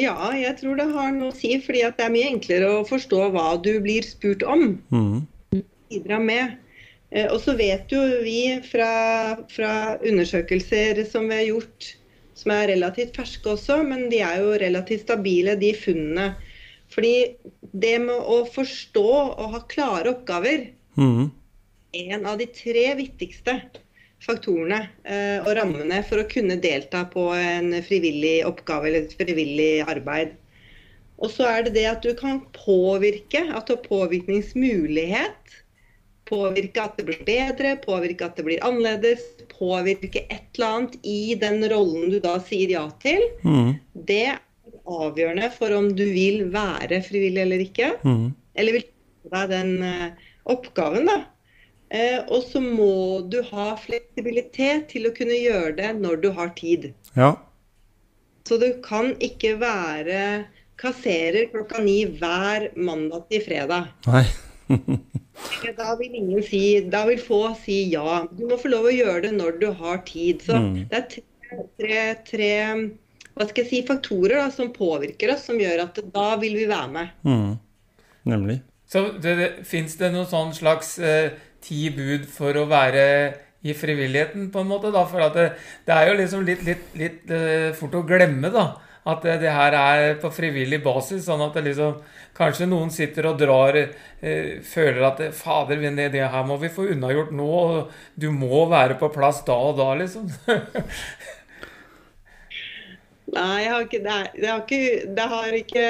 Ja, 0.00 0.16
jeg 0.32 0.56
tror 0.62 0.78
det 0.80 0.88
har 0.88 1.10
noe 1.12 1.30
å 1.30 1.36
si. 1.36 1.52
fordi 1.60 1.84
det 1.84 2.04
er 2.04 2.12
mye 2.12 2.30
enklere 2.32 2.70
å 2.78 2.84
forstå 2.88 3.28
hva 3.34 3.48
du 3.60 3.74
blir 3.84 4.06
spurt 4.06 4.44
om. 4.48 4.78
Mm. 4.88 5.62
Bidra 5.92 6.20
med. 6.22 6.54
Eh, 7.12 7.28
og 7.28 7.42
så 7.44 7.54
vet 7.58 7.92
jo 7.92 8.00
vi 8.24 8.56
fra, 8.64 8.92
fra, 9.52 9.72
undersøkelser 10.00 11.02
som 11.08 11.28
vi 11.28 11.42
har 11.42 11.50
gjort, 11.50 11.90
som 12.38 12.54
er 12.54 12.70
relativt 12.72 13.18
ferske 13.20 13.52
også, 13.52 13.82
men 13.84 14.08
de 14.12 14.22
er 14.24 14.40
jo 14.40 14.56
relativt 14.62 15.04
stabile, 15.04 15.58
de 15.60 15.74
funnene. 15.76 16.32
Fordi 16.92 17.36
det 17.60 17.98
med 18.04 18.16
å 18.16 18.42
forstå 18.52 19.08
og 19.12 19.54
ha 19.54 19.60
klare 19.68 20.12
oppgaver, 20.12 20.70
mm. 20.96 21.28
en 22.00 22.28
av 22.28 22.40
de 22.40 22.48
tre 22.52 22.88
viktigste 22.96 23.60
faktorene 24.22 24.84
eh, 25.04 25.38
og 25.42 25.50
rammene 25.58 25.98
for 26.06 26.22
å 26.22 26.28
kunne 26.30 26.58
delta 26.62 27.04
på 27.10 27.28
en 27.36 27.74
frivillig 27.86 28.40
oppgave 28.48 28.88
eller 28.88 29.06
et 29.06 29.16
frivillig 29.18 29.72
arbeid. 29.86 30.36
Og 31.22 31.30
så 31.30 31.46
er 31.46 31.66
det 31.66 31.76
det 31.76 31.86
at 31.90 32.06
du 32.06 32.14
kan 32.18 32.40
påvirke, 32.56 33.44
at 33.54 33.68
du 33.68 33.76
har 33.76 33.84
påvirkningsmulighet 33.86 35.58
Påvirke 36.32 36.80
at 36.80 36.94
det 36.96 37.06
blir 37.08 37.24
bedre, 37.26 37.74
påvirke 37.82 38.24
at 38.24 38.38
det 38.38 38.46
blir 38.46 38.62
annerledes. 38.64 39.24
Påvirke 39.50 40.22
et 40.30 40.54
eller 40.54 40.68
annet 40.68 40.94
i 41.04 41.34
den 41.38 41.60
rollen 41.72 42.12
du 42.12 42.20
da 42.22 42.38
sier 42.46 42.72
ja 42.72 42.86
til. 43.02 43.24
Mm. 43.44 43.74
Det 44.08 44.22
er 44.30 44.40
avgjørende 44.88 45.50
for 45.54 45.74
om 45.76 45.90
du 45.98 46.04
vil 46.14 46.46
være 46.54 47.02
frivillig 47.04 47.42
eller 47.44 47.64
ikke. 47.66 47.90
Mm. 48.06 48.30
Eller 48.54 48.78
vil 48.78 48.86
ta 48.86 49.42
deg 49.42 49.52
den 49.52 49.74
eh, 49.88 50.30
oppgaven, 50.54 51.10
da. 51.10 51.18
Eh, 51.92 52.22
og 52.32 52.46
så 52.48 52.60
må 52.64 53.20
du 53.28 53.42
ha 53.50 53.72
fleksibilitet 53.76 54.86
til 54.94 55.08
å 55.10 55.14
kunne 55.16 55.36
gjøre 55.36 55.74
det 55.76 55.90
når 55.98 56.22
du 56.22 56.30
har 56.38 56.54
tid. 56.56 56.92
Ja. 57.18 57.34
Så 58.48 58.56
du 58.58 58.70
kan 58.84 59.12
ikke 59.22 59.58
være 59.60 60.22
kasserer 60.80 61.50
klokka 61.52 61.82
ni 61.84 61.98
hver 62.18 62.70
mandag 62.80 63.28
til 63.30 63.44
fredag. 63.44 63.92
Nei. 64.08 64.24
Da 65.76 65.92
vil 65.98 66.14
ingen 66.16 66.42
si 66.46 66.80
Da 66.88 67.02
vil 67.08 67.20
få 67.20 67.42
si 67.60 67.82
ja. 67.92 68.22
Du 68.32 68.46
må 68.48 68.56
få 68.60 68.70
lov 68.72 68.88
å 68.88 68.94
gjøre 68.94 69.26
det 69.26 69.32
når 69.36 69.60
du 69.60 69.68
har 69.76 70.00
tid. 70.08 70.42
Så 70.46 70.56
Mm. 70.56 70.74
det 70.88 70.96
er 70.98 71.06
tre, 71.12 71.22
tre, 71.78 72.02
tre 72.30 72.52
hva 73.32 73.46
skal 73.48 73.62
jeg 73.64 73.70
si, 73.70 73.80
faktorer 73.88 74.36
da, 74.42 74.50
som 74.52 74.72
påvirker 74.72 75.32
oss, 75.32 75.46
som 75.48 75.60
gjør 75.60 75.86
at 75.86 76.00
da 76.12 76.36
vil 76.40 76.56
vi 76.56 76.66
være 76.68 76.90
med. 76.92 77.14
Mm. 77.24 77.54
Nemlig. 78.28 78.58
Så 78.92 79.06
det, 79.22 79.36
det, 79.38 79.48
fins 79.64 79.96
det 79.96 80.10
noen 80.12 80.28
sånn 80.28 80.52
slags 80.52 80.98
eh, 81.00 81.32
ti 81.64 81.88
bud 81.94 82.28
for 82.30 82.56
å 82.58 82.68
være 82.70 83.06
i 83.62 83.74
frivilligheten, 83.78 84.48
på 84.50 84.62
en 84.62 84.70
måte? 84.70 84.90
da? 84.94 85.04
For 85.06 85.22
det, 85.34 85.52
det 85.86 85.94
er 85.96 86.08
jo 86.10 86.16
liksom 86.18 86.46
litt, 86.46 86.64
litt, 86.66 86.88
litt 86.98 87.30
uh, 87.30 87.70
fort 87.78 87.94
å 87.94 88.06
glemme, 88.06 88.50
da. 88.54 88.72
At 89.02 89.24
det, 89.26 89.40
det 89.42 89.50
her 89.50 89.74
er 89.74 90.16
på 90.22 90.30
frivillig 90.30 90.78
basis. 90.82 91.24
Sånn 91.26 91.42
at 91.42 91.56
det 91.58 91.64
liksom 91.70 92.02
Kanskje 92.32 92.64
noen 92.64 92.88
sitter 92.88 93.26
og 93.28 93.40
drar 93.40 93.76
uh, 93.76 94.52
Føler 94.64 95.02
at 95.04 95.18
Fader, 95.36 95.82
det, 95.82 96.08
det 96.14 96.22
her 96.32 96.46
må 96.48 96.56
vi 96.62 96.70
få 96.72 96.86
unnagjort 96.94 97.34
nå. 97.34 97.48
og 97.50 97.90
Du 98.14 98.30
må 98.34 98.64
være 98.70 98.98
på 99.00 99.10
plass 99.14 99.42
da 99.46 99.58
og 99.58 99.78
da, 99.80 99.92
liksom. 100.00 100.30
Nei, 103.32 103.62
jeg 103.62 103.70
har 103.72 103.84
ikke, 103.86 104.00
det, 104.04 104.48
har 104.48 104.58
ikke, 104.60 104.80
det 105.16 105.26
har 105.30 105.54
ikke 105.56 105.84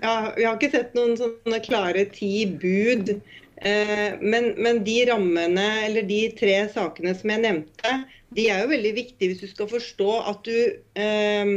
ja, 0.00 0.12
Vi 0.36 0.46
har 0.46 0.54
ikke 0.54 0.72
sett 0.72 0.94
noen 0.96 1.16
sånne 1.18 1.58
klare 1.64 2.06
ti 2.14 2.46
bud. 2.48 3.18
Eh, 3.56 4.18
men, 4.20 4.50
men 4.60 4.82
de 4.84 4.96
rammene, 5.08 5.66
eller 5.86 6.04
de 6.08 6.20
tre 6.36 6.58
sakene 6.72 7.14
som 7.16 7.32
jeg 7.32 7.44
nevnte, 7.44 7.94
de 8.36 8.48
er 8.52 8.62
jo 8.62 8.72
veldig 8.74 8.92
viktige 8.96 9.32
hvis 9.32 9.44
du 9.44 9.48
skal 9.48 9.70
forstå 9.70 10.10
at 10.32 10.44
du 10.44 10.58
eh, 11.00 11.56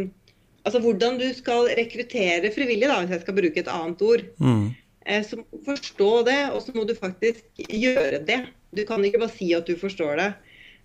Altså 0.68 0.82
hvordan 0.84 1.16
du 1.18 1.24
skal 1.34 1.70
rekruttere 1.80 2.52
frivillige, 2.54 2.90
da, 2.92 3.00
hvis 3.00 3.14
jeg 3.16 3.24
skal 3.24 3.36
bruke 3.38 3.62
et 3.62 3.70
annet 3.72 4.02
ord. 4.06 4.26
Mm. 4.44 4.66
Eh, 5.08 5.24
så 5.26 5.40
må 5.40 5.46
du 5.56 5.64
forstå 5.66 6.10
det, 6.28 6.40
og 6.54 6.60
så 6.62 6.76
må 6.76 6.84
du 6.86 6.92
faktisk 6.98 7.64
gjøre 7.64 8.20
det. 8.28 8.42
Du 8.76 8.84
kan 8.86 9.04
ikke 9.08 9.22
bare 9.24 9.34
si 9.34 9.48
at 9.56 9.66
du 9.66 9.80
forstår 9.80 10.20
det. 10.20 10.28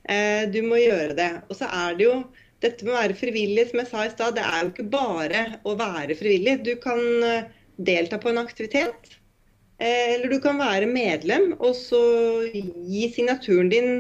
Eh, 0.09 0.45
du 0.55 0.61
må 0.65 0.79
gjøre 0.81 1.17
det. 1.19 1.29
Og 1.51 1.59
så 1.59 1.69
er 1.69 1.99
det 1.99 2.07
jo 2.07 2.15
dette 2.65 2.87
med 2.87 2.95
å 2.95 3.01
være 3.01 3.19
frivillig, 3.19 3.67
som 3.69 3.83
jeg 3.83 3.91
sa 3.91 4.07
i 4.07 4.15
stad, 4.15 4.39
det 4.39 4.47
er 4.47 4.63
jo 4.63 4.73
ikke 4.73 4.89
bare 4.95 5.45
å 5.67 5.77
være 5.77 6.17
frivillig. 6.17 6.59
Du 6.65 6.75
kan 6.81 7.03
eh, 7.27 7.51
delta 7.77 8.23
på 8.23 8.31
en 8.33 8.41
aktivitet. 8.41 9.19
Eh, 9.79 10.15
eller 10.15 10.31
du 10.31 10.39
kan 10.43 10.61
være 10.61 10.87
medlem 10.91 11.53
og 11.59 11.75
så 11.79 12.01
gi 12.53 13.09
signaturen 13.15 13.73
din 13.73 13.91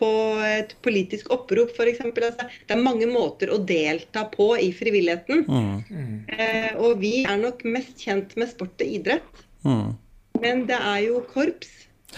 på 0.00 0.10
et 0.46 0.72
politisk 0.84 1.28
opprop, 1.34 1.74
f.eks. 1.76 2.00
Altså, 2.08 2.46
det 2.68 2.76
er 2.76 2.80
mange 2.80 3.08
måter 3.10 3.52
å 3.52 3.58
delta 3.68 4.24
på 4.32 4.54
i 4.56 4.70
frivilligheten. 4.72 5.44
Mm. 5.44 6.14
Eh, 6.30 6.70
og 6.80 7.02
vi 7.02 7.20
er 7.28 7.36
nok 7.40 7.66
mest 7.68 8.00
kjent 8.00 8.32
med 8.40 8.48
sport 8.52 8.80
og 8.80 8.94
idrett. 9.00 9.44
Mm. 9.66 9.92
Men 10.40 10.64
det 10.70 10.78
er 10.78 11.02
jo 11.04 11.20
korps, 11.28 11.68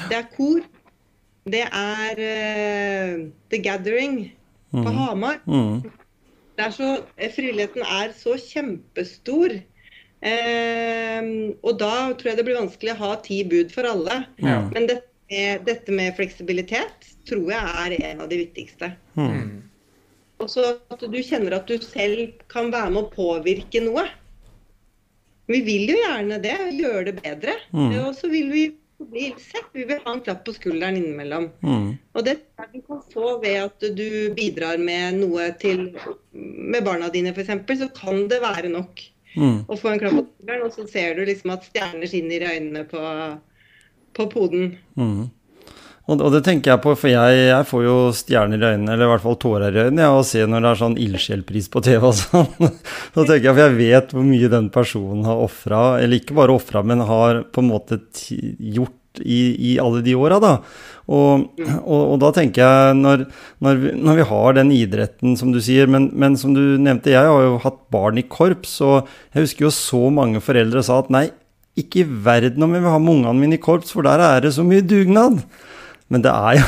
det 0.07 0.21
er 0.21 0.29
kor, 0.37 0.63
det 1.51 1.65
er 1.67 2.23
eh, 2.23 3.27
The 3.51 3.59
Gathering 3.65 4.21
på 4.71 4.95
Hamar. 4.95 5.43
Mm. 5.51 5.83
Det 6.55 6.67
er 6.69 6.75
så, 6.77 6.93
eh, 7.17 7.33
frivilligheten 7.35 7.83
er 7.83 8.15
så 8.15 8.37
kjempestor. 8.39 9.59
Eh, 10.23 11.31
og 11.63 11.79
da 11.81 11.95
tror 12.15 12.31
jeg 12.31 12.39
det 12.39 12.47
blir 12.47 12.61
vanskelig 12.61 12.95
å 12.95 13.01
ha 13.01 13.15
ti 13.25 13.43
bud 13.49 13.73
for 13.75 13.89
alle. 13.91 14.23
Ja. 14.43 14.61
Men 14.71 14.87
dette 14.91 15.11
med, 15.33 15.67
dette 15.67 15.95
med 15.95 16.15
fleksibilitet 16.17 17.13
tror 17.29 17.53
jeg 17.53 17.77
er 17.85 17.97
en 18.13 18.25
av 18.25 18.31
de 18.31 18.43
viktigste. 18.45 18.93
Mm. 19.19 19.63
Også 20.43 20.65
at 20.93 21.05
du 21.07 21.21
kjenner 21.23 21.57
at 21.59 21.71
du 21.71 21.79
selv 21.83 22.35
kan 22.53 22.73
være 22.75 22.93
med 22.95 23.05
å 23.05 23.13
påvirke 23.15 23.83
noe. 23.85 24.07
Vi 25.51 25.61
vil 25.67 25.91
jo 25.91 25.99
gjerne 25.99 26.39
det, 26.43 26.55
gjøre 26.79 27.05
det 27.11 27.17
bedre. 27.21 27.57
Mm. 27.75 27.91
Og 28.07 28.15
så 28.19 28.31
vil 28.33 28.51
vi 28.53 28.65
bli 29.03 29.33
sett. 29.39 29.71
Vi 29.75 29.87
vil 29.89 30.03
ha 30.05 30.15
en 30.15 30.23
klapp 30.25 30.45
på 30.47 30.55
skulderen 30.57 30.99
innimellom. 30.99 31.49
Mm. 31.67 31.89
Og 32.15 32.27
det 32.27 32.39
du 32.73 32.79
kan 32.87 33.03
få 33.13 33.37
ved 33.43 33.59
at 33.65 33.87
du 33.97 34.33
bidrar 34.37 34.79
med 34.79 35.19
noe 35.23 35.51
til 35.63 35.89
med 36.33 36.85
barna 36.87 37.11
dine, 37.13 37.35
f.eks., 37.35 37.83
så 37.83 37.91
kan 37.97 38.27
det 38.31 38.43
være 38.45 38.71
nok 38.73 39.03
Mm. 39.37 39.63
å 39.67 39.77
få 39.79 39.93
en 39.93 40.01
klapp 40.03 40.19
på 40.19 40.25
skulderen, 40.27 40.67
og 40.67 40.75
så 40.75 40.89
ser 40.91 41.15
du 41.17 41.25
liksom 41.29 41.55
at 41.55 41.69
stjerner 41.69 42.11
skinner 42.11 42.43
i 42.43 42.51
øynene 42.57 42.83
på, 42.89 43.05
på 44.19 44.27
poden. 44.33 44.75
Mm. 44.99 45.31
Og, 46.11 46.19
og 46.19 46.33
det 46.35 46.43
tenker 46.43 46.73
jeg 46.73 46.83
på, 46.83 46.95
for 46.99 47.13
jeg, 47.13 47.43
jeg 47.47 47.67
får 47.69 47.85
jo 47.87 47.97
stjerner 48.17 48.59
i 48.59 48.71
øynene, 48.73 48.95
eller 48.95 49.07
i 49.07 49.11
hvert 49.13 49.25
fall 49.25 49.39
tårer 49.41 49.77
i 49.77 49.85
øynene, 49.87 50.09
av 50.11 50.19
å 50.21 50.25
se 50.27 50.43
når 50.43 50.65
det 50.65 50.73
er 50.73 50.81
sånn 50.81 50.97
ildsjelpris 51.05 51.69
på 51.73 51.83
TV 51.87 52.09
og 52.09 52.17
sånn. 52.19 52.73
Så 53.15 53.23
tenker 53.29 53.47
jeg, 53.47 53.53
for 53.53 53.63
jeg 53.63 53.77
vet 53.79 54.17
hvor 54.17 54.27
mye 54.27 54.51
den 54.53 54.73
personen 54.75 55.23
har 55.29 55.45
ofra, 55.45 55.85
eller 56.03 56.19
ikke 56.19 56.37
bare 56.41 56.59
ofra, 56.59 56.83
men 56.87 57.07
har 57.07 57.45
på 57.55 57.63
en 57.63 57.71
måte 57.71 58.01
gjort 58.27 58.99
i, 59.21 59.43
i 59.73 59.77
alle 59.83 60.01
de 60.05 60.17
åra, 60.17 60.39
da. 60.43 60.55
Og, 61.13 61.49
og, 61.83 62.01
og 62.15 62.17
da 62.23 62.31
tenker 62.37 62.63
jeg, 62.63 62.97
når, 63.01 63.27
når, 63.65 63.81
vi, 63.83 63.93
når 64.07 64.19
vi 64.21 64.27
har 64.31 64.57
den 64.57 64.73
idretten, 64.75 65.37
som 65.39 65.53
du 65.53 65.61
sier, 65.63 65.91
men, 65.91 66.09
men 66.17 66.39
som 66.41 66.55
du 66.57 66.63
nevnte, 66.81 67.13
jeg 67.13 67.29
har 67.29 67.45
jo 67.45 67.59
hatt 67.65 67.81
barn 67.93 68.21
i 68.23 68.27
korps, 68.27 68.79
og 68.85 69.11
jeg 69.35 69.49
husker 69.49 69.67
jo 69.67 69.75
så 69.75 70.03
mange 70.15 70.43
foreldre 70.45 70.85
sa 70.87 71.03
at 71.03 71.13
nei, 71.13 71.27
ikke 71.79 72.03
i 72.03 72.09
verden 72.25 72.65
om 72.65 72.75
jeg 72.77 72.85
vil 72.85 72.93
ha 72.93 73.01
med 73.01 73.15
ungene 73.17 73.39
mine 73.41 73.59
i 73.59 73.63
korps, 73.63 73.93
for 73.95 74.07
der 74.07 74.23
er 74.23 74.45
det 74.45 74.55
så 74.57 74.65
mye 74.67 74.85
dugnad. 74.85 75.41
Men 76.13 76.25
det 76.25 76.33
er 76.33 76.59
jo 76.61 76.67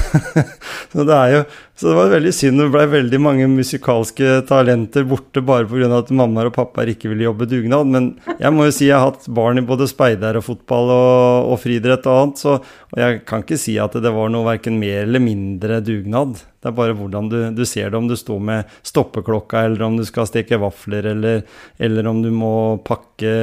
det 1.04 1.16
er 1.18 1.33
jo 1.35 1.40
Så 1.74 1.88
det 1.90 1.94
var 1.98 2.12
veldig 2.12 2.30
synd 2.30 2.60
det 2.60 2.68
ble 2.70 2.84
veldig 2.87 3.18
mange 3.18 3.46
musikalske 3.50 4.44
talenter 4.46 5.02
borte 5.10 5.42
bare 5.42 5.66
pga. 5.66 5.88
at 5.98 6.12
mammaer 6.14 6.46
og 6.46 6.54
pappaer 6.54 6.92
ikke 6.92 7.10
ville 7.10 7.26
jobbe 7.26 7.48
dugnad. 7.50 7.90
Men 7.90 8.06
jeg 8.38 8.54
må 8.54 8.68
jo 8.68 8.74
si 8.76 8.87
jeg 8.87 8.94
har 8.94 9.10
hatt 9.10 9.26
barn 9.26 9.58
i 9.58 9.66
både 9.66 9.88
speider 9.90 10.38
og 10.38 10.46
fotball 10.46 10.92
og, 10.94 11.50
og 11.50 11.58
friidrett 11.64 12.06
og 12.06 12.20
annet, 12.20 12.44
så 12.44 12.60
og 12.94 13.00
jeg 13.02 13.22
kan 13.26 13.42
ikke 13.42 13.58
si 13.58 13.72
at 13.82 13.96
det 13.98 14.10
var 14.14 14.28
noe 14.30 14.46
verken 14.46 14.76
mer 14.78 15.00
eller 15.02 15.22
mindre 15.22 15.80
dugnad. 15.82 16.38
Det 16.62 16.70
er 16.70 16.76
bare 16.78 16.94
hvordan 16.96 17.26
du, 17.28 17.37
du 17.52 17.64
ser 17.66 17.90
det, 17.90 17.98
om 17.98 18.06
du 18.08 18.14
står 18.16 18.38
med 18.40 18.70
stoppeklokka, 18.87 19.64
eller 19.66 19.82
om 19.84 19.96
du 19.98 20.04
skal 20.06 20.28
steke 20.30 20.56
vafler, 20.62 21.10
eller, 21.10 21.42
eller 21.76 22.06
om 22.08 22.22
du 22.22 22.30
må 22.32 22.52
pakke 22.87 23.34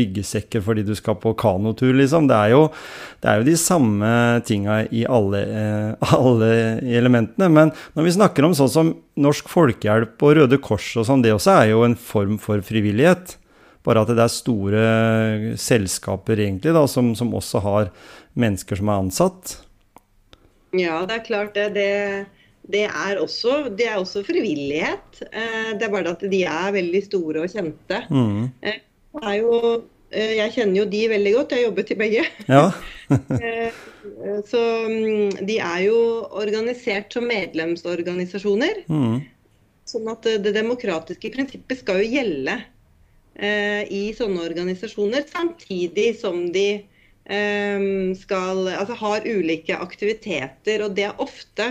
ryggesekker 0.00 0.64
fordi 0.64 0.86
du 0.88 0.94
skal 0.98 1.18
på 1.20 1.34
kanotur, 1.38 1.92
liksom. 2.00 2.26
Det 2.32 2.38
er 2.38 2.54
jo, 2.56 2.62
det 3.20 3.30
er 3.30 3.42
jo 3.42 3.46
de 3.50 3.58
samme 3.60 4.10
tinga 4.48 4.80
i 4.88 5.04
alle, 5.04 5.44
eh, 5.60 6.10
alle 6.16 6.50
elementene. 6.98 7.52
Men 7.58 7.74
når 7.98 8.06
vi 8.06 8.14
snakker 8.16 8.46
om 8.46 8.54
sånn 8.56 8.70
som 8.72 8.94
Norsk 9.18 9.50
Folkehjelp 9.50 10.22
og 10.24 10.38
Røde 10.38 10.60
Kors 10.62 10.88
og 11.00 11.08
sånn, 11.10 11.24
det 11.26 11.34
også 11.34 11.58
er 11.58 11.72
jo 11.74 11.84
en 11.86 11.98
form 11.98 12.38
for 12.42 12.62
frivillighet. 12.64 13.36
Bare 13.86 14.02
at 14.04 14.10
det 14.12 14.20
er 14.20 14.32
store 14.32 14.86
selskaper 15.60 16.40
egentlig 16.44 16.74
da, 16.76 16.82
som, 16.90 17.12
som 17.18 17.30
også 17.36 17.62
har 17.64 17.92
mennesker 18.38 18.78
som 18.78 18.90
er 18.92 19.04
ansatt. 19.04 19.54
Ja, 20.76 21.00
det 21.08 21.14
er 21.20 21.24
klart 21.24 21.54
det. 21.56 21.68
Det, 21.76 21.86
det, 22.68 22.84
er, 22.90 23.20
også, 23.22 23.68
det 23.72 23.86
er 23.88 23.96
også 24.00 24.24
frivillighet. 24.26 25.22
Eh, 25.30 25.70
Det 25.78 25.86
er 25.86 25.94
bare 25.94 26.12
at 26.12 26.24
de 26.28 26.42
er 26.44 26.74
veldig 26.74 27.04
store 27.06 27.46
og 27.46 27.54
kjente. 27.54 28.02
Mm. 28.12 28.50
Det 28.60 28.74
er 29.22 29.38
jo, 29.40 29.54
eh, 29.78 29.86
jeg 30.10 30.52
kjenner 30.54 30.80
jo 30.80 30.88
de 30.88 31.02
veldig 31.12 31.32
godt, 31.34 31.52
jeg 31.52 31.60
har 31.60 31.68
jobbet 31.68 31.92
i 31.94 32.00
begge. 32.04 32.26
Ja. 32.48 32.64
Eh, 34.18 34.40
Så 34.48 34.60
mm, 34.88 35.44
de 35.46 35.58
er 35.60 35.82
jo 35.84 35.98
organisert 36.36 37.12
som 37.12 37.26
medlemsorganisasjoner. 37.28 38.82
Mm. 38.88 39.20
Sånn 39.88 40.08
at 40.12 40.26
det 40.44 40.52
demokratiske 40.56 41.30
prinsippet 41.32 41.80
skal 41.80 42.02
jo 42.02 42.10
gjelde 42.16 42.56
eh, 43.36 43.84
i 43.88 44.02
sånne 44.16 44.44
organisasjoner, 44.44 45.24
samtidig 45.28 46.10
som 46.20 46.40
de 46.52 46.66
eh, 46.78 47.84
skal, 48.20 48.64
altså 48.74 48.96
har 49.00 49.28
ulike 49.28 49.76
aktiviteter. 49.76 50.84
Og 50.84 50.96
det 50.96 51.08
er 51.08 51.22
ofte 51.24 51.70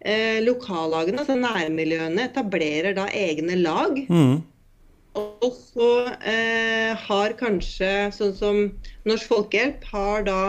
eh, 0.00 0.38
lokallagene, 0.42 1.22
altså 1.22 1.38
nærmiljøene, 1.38 2.28
etablerer 2.30 2.96
da 2.98 3.08
egne 3.10 3.58
lag. 3.62 4.02
Mm. 4.10 4.40
Og 5.18 5.48
så 5.52 5.88
eh, 6.24 6.92
har 6.96 7.34
kanskje, 7.40 7.90
sånn 8.16 8.36
som 8.36 8.60
Norsk 9.08 9.28
Folkehjelp, 9.28 9.84
har 9.92 10.24
da 10.28 10.42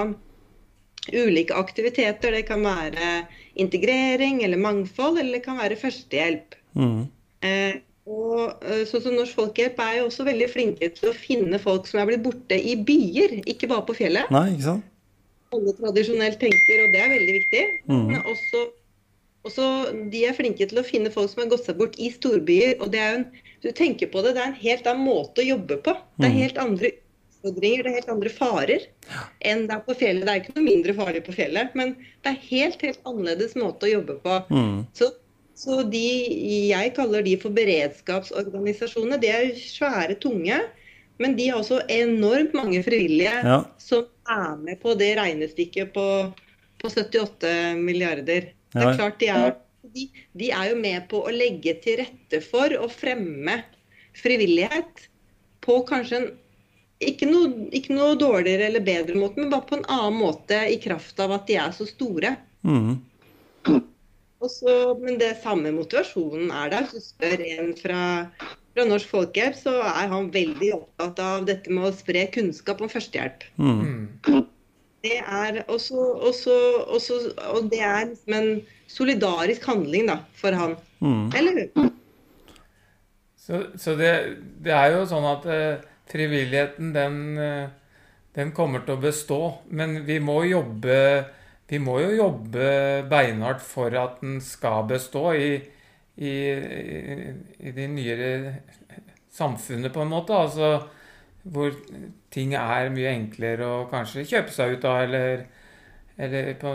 ulike 1.11 1.55
aktiviteter. 1.59 2.35
Det 2.37 2.45
kan 2.47 2.63
være 2.63 3.25
integrering 3.59 4.43
eller 4.45 4.61
mangfold, 4.61 5.19
eller 5.19 5.39
det 5.39 5.47
kan 5.47 5.59
være 5.59 5.79
førstehjelp. 5.81 6.55
Mm. 6.79 7.03
Eh, 7.43 7.75
og 8.07 8.63
eh, 8.63 8.85
sånn 8.87 9.03
som 9.03 9.19
Norsk 9.19 9.35
Folkehjelp 9.39 9.83
er 9.83 9.99
jo 9.99 10.07
også 10.07 10.27
veldig 10.27 10.49
flinke 10.51 10.89
til 10.95 11.11
å 11.11 11.17
finne 11.17 11.59
folk 11.59 11.89
som 11.89 12.01
er 12.01 12.11
blitt 12.11 12.25
borte 12.25 12.55
i 12.55 12.77
byer, 12.79 13.41
ikke 13.43 13.71
bare 13.71 13.87
på 13.87 13.99
fjellet. 13.99 14.31
Nei, 14.33 14.49
ikke 14.55 14.69
sant? 14.71 14.89
alle 15.53 15.73
tradisjonelt 15.77 16.39
tenker, 16.41 16.85
og 16.85 16.93
det 16.93 17.01
er 17.01 17.11
veldig 17.13 17.35
viktig. 17.39 17.63
Mm. 17.89 18.05
Men 18.09 18.29
også, 18.31 18.63
også 19.49 19.67
de 20.13 20.25
er 20.27 20.37
flinke 20.37 20.67
til 20.69 20.81
å 20.81 20.85
finne 20.87 21.11
folk 21.13 21.31
som 21.31 21.43
har 21.43 21.51
gått 21.53 21.67
seg 21.67 21.79
bort 21.81 21.97
i 22.01 22.09
storbyer. 22.13 22.79
og 22.79 22.93
det 22.93 23.01
er 23.01 23.11
jo 23.11 23.19
en, 23.21 23.27
Du 23.63 23.71
tenker 23.71 24.09
på 24.11 24.21
det, 24.25 24.33
det 24.35 24.41
er 24.43 24.51
en 24.51 24.59
helt 24.59 24.87
annen 24.91 25.05
måte 25.07 25.41
å 25.41 25.47
jobbe 25.47 25.77
på. 25.85 25.95
Det 26.19 26.27
er 26.27 26.33
Mhm. 26.33 26.41
helt 26.41 26.57
andre 26.57 26.91
utfordringer, 26.91 27.83
det 27.83 27.91
er 27.91 27.95
helt 27.99 28.09
andre 28.09 28.29
farer 28.29 28.85
enn 29.41 29.67
det 29.67 29.75
er 29.75 29.83
på 29.87 29.95
fjellet. 29.95 30.25
Det 30.25 30.33
er 30.33 30.41
ikke 30.41 30.55
noe 30.57 30.67
mindre 30.67 30.93
farlig 30.93 31.23
på 31.25 31.35
fjellet, 31.35 31.75
men 31.75 31.95
det 32.23 32.31
er 32.33 32.39
helt, 32.49 32.81
helt 32.81 32.99
annerledes 33.05 33.55
måte 33.55 33.87
å 33.87 33.93
jobbe 33.93 34.19
på. 34.23 34.37
Mm. 34.51 34.85
Så, 34.93 35.11
så 35.55 35.79
de 35.89 36.03
jeg 36.69 36.93
kaller 36.95 37.23
de 37.23 37.37
for 37.37 37.51
beredskapsorganisasjoner, 37.55 39.19
de 39.21 39.27
er 39.27 39.51
svære, 39.55 40.19
tunge. 40.19 40.59
Men 41.19 41.35
de 41.37 41.47
har 41.49 41.59
også 41.61 41.83
enormt 41.93 42.53
mange 42.57 42.83
frivillige 42.83 43.43
Ja. 43.43 43.63
som 43.77 44.05
er 44.27 44.55
med 44.57 44.81
på 44.81 44.97
det 44.97 45.15
regnestykket 45.17 45.93
på, 45.93 46.33
på 46.81 46.89
78 46.89 47.75
milliarder. 47.77 48.49
Det 48.73 48.81
er 48.81 48.97
klart 48.97 49.19
de 49.19 49.27
er, 49.27 49.55
de, 49.93 50.07
de 50.37 50.51
er 50.51 50.71
jo 50.71 50.77
med 50.79 51.07
på 51.11 51.23
å 51.23 51.33
legge 51.33 51.75
til 51.83 52.01
rette 52.03 52.41
for 52.45 52.73
å 52.77 52.89
fremme 52.91 53.61
frivillighet 54.17 55.07
på 55.63 55.81
kanskje 55.89 56.21
en 56.21 56.31
ikke 57.03 57.27
noe, 57.27 57.67
ikke 57.75 57.95
noe 57.95 58.17
dårligere 58.19 58.69
eller 58.69 58.83
bedre 58.85 59.17
måte, 59.19 59.41
men 59.41 59.51
bare 59.51 59.67
på 59.67 59.75
en 59.75 59.87
annen 59.91 60.19
måte 60.21 60.59
i 60.71 60.77
kraft 60.79 61.19
av 61.19 61.33
at 61.35 61.49
de 61.49 61.57
er 61.59 61.73
så 61.75 61.87
store. 61.89 62.35
Mm. 62.63 63.01
Og 64.43 64.51
så, 64.51 64.75
men 64.99 65.19
det 65.21 65.33
samme 65.43 65.71
motivasjonen 65.75 66.51
er 66.51 66.71
der. 66.73 66.87
Hvis 66.91 67.09
du 67.09 67.13
spør 67.13 67.43
en 67.47 67.73
fra, 67.79 67.99
fra 68.75 68.87
Norsk 68.87 69.11
Folkehjelp, 69.11 69.59
så 69.59 69.77
er 69.87 70.11
han 70.11 70.31
veldig 70.33 70.73
opptatt 70.77 71.21
av 71.23 71.47
dette 71.47 71.71
med 71.71 71.89
å 71.89 71.93
spre 71.95 72.25
kunnskap 72.33 72.83
om 72.83 72.91
førstehjelp. 72.91 73.47
Mm. 73.59 74.43
Mm. 75.03 75.09
Det 75.09 75.17
er 75.19 75.63
også, 75.67 75.99
også, 76.29 76.53
også, 76.87 77.13
og 77.51 77.69
det 77.71 77.81
er 77.83 78.05
liksom 78.05 78.33
en 78.33 78.61
solidarisk 78.87 79.65
handling 79.67 80.07
da, 80.07 80.17
for 80.33 80.55
han. 80.55 80.77
Mm. 80.99 81.27
Eller 81.35 81.67
hun. 81.75 81.91
Så, 83.35 83.65
så 83.75 83.97
det, 83.99 84.13
det 84.63 84.71
er 84.71 84.93
jo 84.95 85.03
sånn 85.09 85.27
at 85.27 85.47
eh, 85.51 85.83
frivilligheten, 86.07 86.93
den, 86.95 87.17
eh, 87.35 87.67
den 88.37 88.53
kommer 88.55 88.85
til 88.85 88.95
å 88.95 89.03
bestå. 89.03 89.41
Men 89.75 90.05
vi 90.07 90.21
må 90.23 90.45
jobbe 90.47 90.95
vi 91.67 91.79
må 91.81 91.97
jo 92.03 92.11
jobbe 92.13 92.65
beinhardt 93.09 93.63
for 93.65 93.93
at 93.97 94.19
den 94.21 94.39
skal 94.43 94.83
bestå 94.85 95.31
i, 95.33 95.53
i, 96.21 96.33
i 97.57 97.71
de 97.73 97.87
nyere 97.89 98.29
samfunnet, 99.33 99.89
på 99.93 100.03
en 100.03 100.11
måte. 100.11 100.37
Altså 100.37 100.83
hvor 101.43 101.73
ting 102.31 102.53
er 102.55 102.89
mye 102.93 103.11
enklere 103.11 103.67
å 103.67 103.83
kanskje 103.91 104.25
kjøpe 104.29 104.53
seg 104.55 104.77
ut 104.77 104.85
av, 104.87 105.01
eller, 105.03 105.45
eller 106.17 106.53
på 106.61 106.73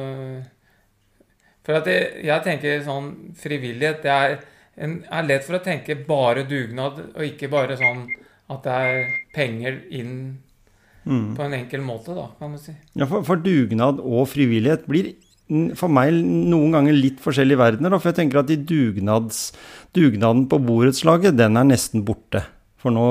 For 1.69 1.77
at 1.77 1.89
jeg, 1.89 2.43
tenker 2.45 2.83
sånn 2.85 3.35
frivillighet, 3.37 4.03
det 4.05 4.13
er 4.13 4.39
en 4.79 5.01
er 5.11 5.27
lett 5.27 5.45
for 5.45 5.59
å 5.59 5.65
tenke 5.65 5.97
bare 6.07 6.47
dugnad, 6.49 7.01
og 7.17 7.25
ikke 7.27 7.51
bare 7.53 7.77
sånn 7.77 8.07
at 8.49 8.63
det 8.65 8.77
er 8.89 9.17
penger 9.35 9.81
inn 9.91 10.21
Mm. 11.09 11.31
på 11.39 11.41
en 11.41 11.55
enkel 11.57 11.81
måte, 11.81 12.13
da, 12.13 12.27
kan 12.37 12.53
du 12.53 12.59
si. 12.61 12.75
Ja, 12.99 13.07
for, 13.09 13.23
for 13.25 13.41
dugnad 13.41 14.01
og 14.03 14.27
frivillighet 14.29 14.83
blir 14.91 15.15
for 15.79 15.89
meg 15.89 16.13
noen 16.13 16.75
ganger 16.75 16.93
litt 16.93 17.23
forskjellige 17.25 17.57
verdener. 17.57 17.95
Da, 17.95 18.01
for 18.03 18.11
jeg 18.11 18.19
tenker 18.19 18.43
at 18.43 18.51
i 18.53 18.59
dugnads, 18.61 19.39
dugnaden 19.97 20.45
på 20.51 20.59
borettslaget, 20.61 21.39
den 21.39 21.57
er 21.57 21.65
nesten 21.71 22.05
borte. 22.05 22.43
For 22.79 22.95
nå 22.95 23.07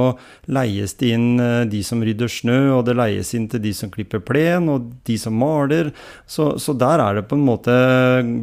leies 0.56 0.96
det 1.00 1.12
inn 1.12 1.42
eh, 1.44 1.66
de 1.68 1.82
som 1.84 2.02
rydder 2.04 2.32
snø, 2.32 2.58
og 2.78 2.86
det 2.88 2.96
leies 2.96 3.34
inn 3.36 3.50
til 3.52 3.64
de 3.64 3.74
som 3.76 3.92
klipper 3.92 4.24
plen, 4.24 4.70
og 4.72 4.92
de 5.08 5.18
som 5.20 5.36
maler. 5.36 5.92
Så, 6.24 6.54
så 6.62 6.76
der 6.78 7.04
er 7.04 7.20
det 7.20 7.28
på 7.28 7.36
en 7.36 7.48
måte 7.48 7.76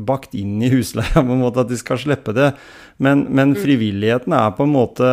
bakt 0.04 0.36
inn 0.36 0.58
i 0.60 0.72
husleia 0.74 1.22
på 1.24 1.24
en 1.24 1.44
måte 1.44 1.64
at 1.64 1.72
de 1.72 1.80
skal 1.80 2.00
slippe 2.00 2.36
det. 2.36 2.52
Men, 3.02 3.24
men 3.34 3.56
frivilligheten 3.58 4.36
er 4.36 4.52
på 4.54 4.68
en 4.68 4.74
måte 4.74 5.08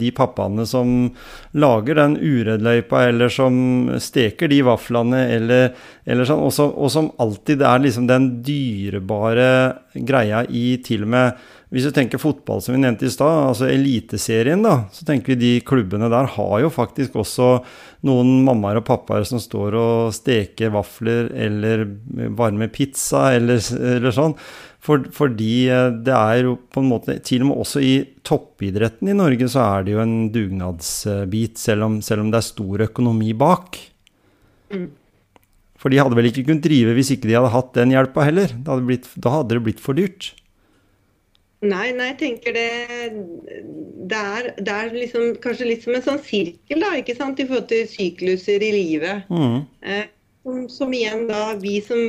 de 0.00 0.08
pappaene 0.16 0.64
som 0.68 1.10
lager 1.52 1.98
den 1.98 2.16
uredløypa, 2.16 3.04
eller 3.10 3.32
som 3.32 3.90
steker 4.00 4.48
de 4.48 4.62
vaflene, 4.64 5.26
eller, 5.34 5.74
eller 6.06 6.28
sånn. 6.28 6.46
Og, 6.46 6.54
så, 6.56 6.70
og 6.70 6.94
som 6.94 7.10
alltid 7.20 7.66
er 7.66 7.82
liksom 7.84 8.06
den 8.08 8.30
dyrebare 8.46 9.50
greia 9.98 10.46
i 10.46 10.78
til 10.86 11.04
og 11.04 11.16
med 11.18 11.48
hvis 11.70 11.86
du 11.86 11.92
tenker 11.94 12.18
fotball, 12.18 12.58
som 12.58 12.74
vi 12.74 12.80
nevnte 12.82 13.06
i 13.06 13.12
stad, 13.14 13.44
altså 13.52 13.68
Eliteserien, 13.70 14.64
da, 14.66 14.88
så 14.90 15.04
tenker 15.06 15.36
vi 15.36 15.38
de 15.38 15.50
klubbene 15.62 16.08
der 16.10 16.26
har 16.34 16.54
jo 16.64 16.70
faktisk 16.74 17.14
også 17.20 17.60
noen 18.08 18.40
mammaer 18.46 18.80
og 18.80 18.88
pappaer 18.88 19.22
som 19.28 19.38
står 19.42 19.76
og 19.78 20.16
steker 20.16 20.72
vafler 20.74 21.30
eller 21.30 21.84
varmer 22.34 22.72
pizza 22.74 23.28
eller, 23.36 23.62
eller 23.78 24.16
sånn. 24.16 24.34
For, 24.82 25.04
fordi 25.14 25.68
det 26.02 26.16
er 26.16 26.42
jo 26.48 26.54
på 26.72 26.80
en 26.80 26.86
måte 26.88 27.18
Til 27.28 27.42
og 27.44 27.50
med 27.50 27.58
også 27.60 27.82
i 27.84 27.92
toppidretten 28.24 29.10
i 29.12 29.16
Norge 29.18 29.44
så 29.52 29.60
er 29.66 29.84
det 29.84 29.92
jo 29.92 30.00
en 30.02 30.16
dugnadsbit, 30.32 31.60
selv 31.60 31.86
om, 31.86 32.00
selv 32.02 32.24
om 32.24 32.32
det 32.32 32.40
er 32.40 32.48
stor 32.48 32.86
økonomi 32.88 33.30
bak. 33.36 33.76
Mm. 34.72 34.88
For 35.80 35.92
de 35.92 36.00
hadde 36.02 36.16
vel 36.18 36.32
ikke 36.32 36.48
kunnet 36.48 36.66
drive 36.66 36.96
hvis 36.96 37.14
ikke 37.14 37.28
de 37.28 37.38
hadde 37.38 37.54
hatt 37.54 37.72
den 37.78 37.94
hjelpa 37.94 38.26
heller. 38.26 38.58
Hadde, 38.66 38.88
blitt, 38.88 39.06
da 39.14 39.38
hadde 39.38 39.54
det 39.54 39.66
blitt 39.68 39.84
for 39.84 40.00
dyrt. 40.00 40.32
Nei, 41.60 41.90
nei, 41.92 42.06
jeg 42.14 42.18
tenker 42.22 42.54
det 42.56 42.68
Det 44.08 44.20
er, 44.20 44.46
det 44.56 44.72
er 44.72 44.94
liksom, 44.94 45.34
kanskje 45.44 45.68
litt 45.68 45.84
som 45.84 45.96
en 45.96 46.06
sånn 46.06 46.22
sirkel, 46.24 46.80
da, 46.80 46.94
ikke 46.96 47.16
sant, 47.18 47.40
i 47.42 47.46
forhold 47.48 47.68
til 47.70 47.84
sykluser 47.90 48.64
i 48.64 48.70
livet. 48.74 49.28
Mm. 49.28 49.60
Eh, 49.84 50.06
som, 50.42 50.64
som 50.72 50.94
igjen 50.96 51.26
da 51.28 51.52
vi 51.60 51.76
som 51.84 52.00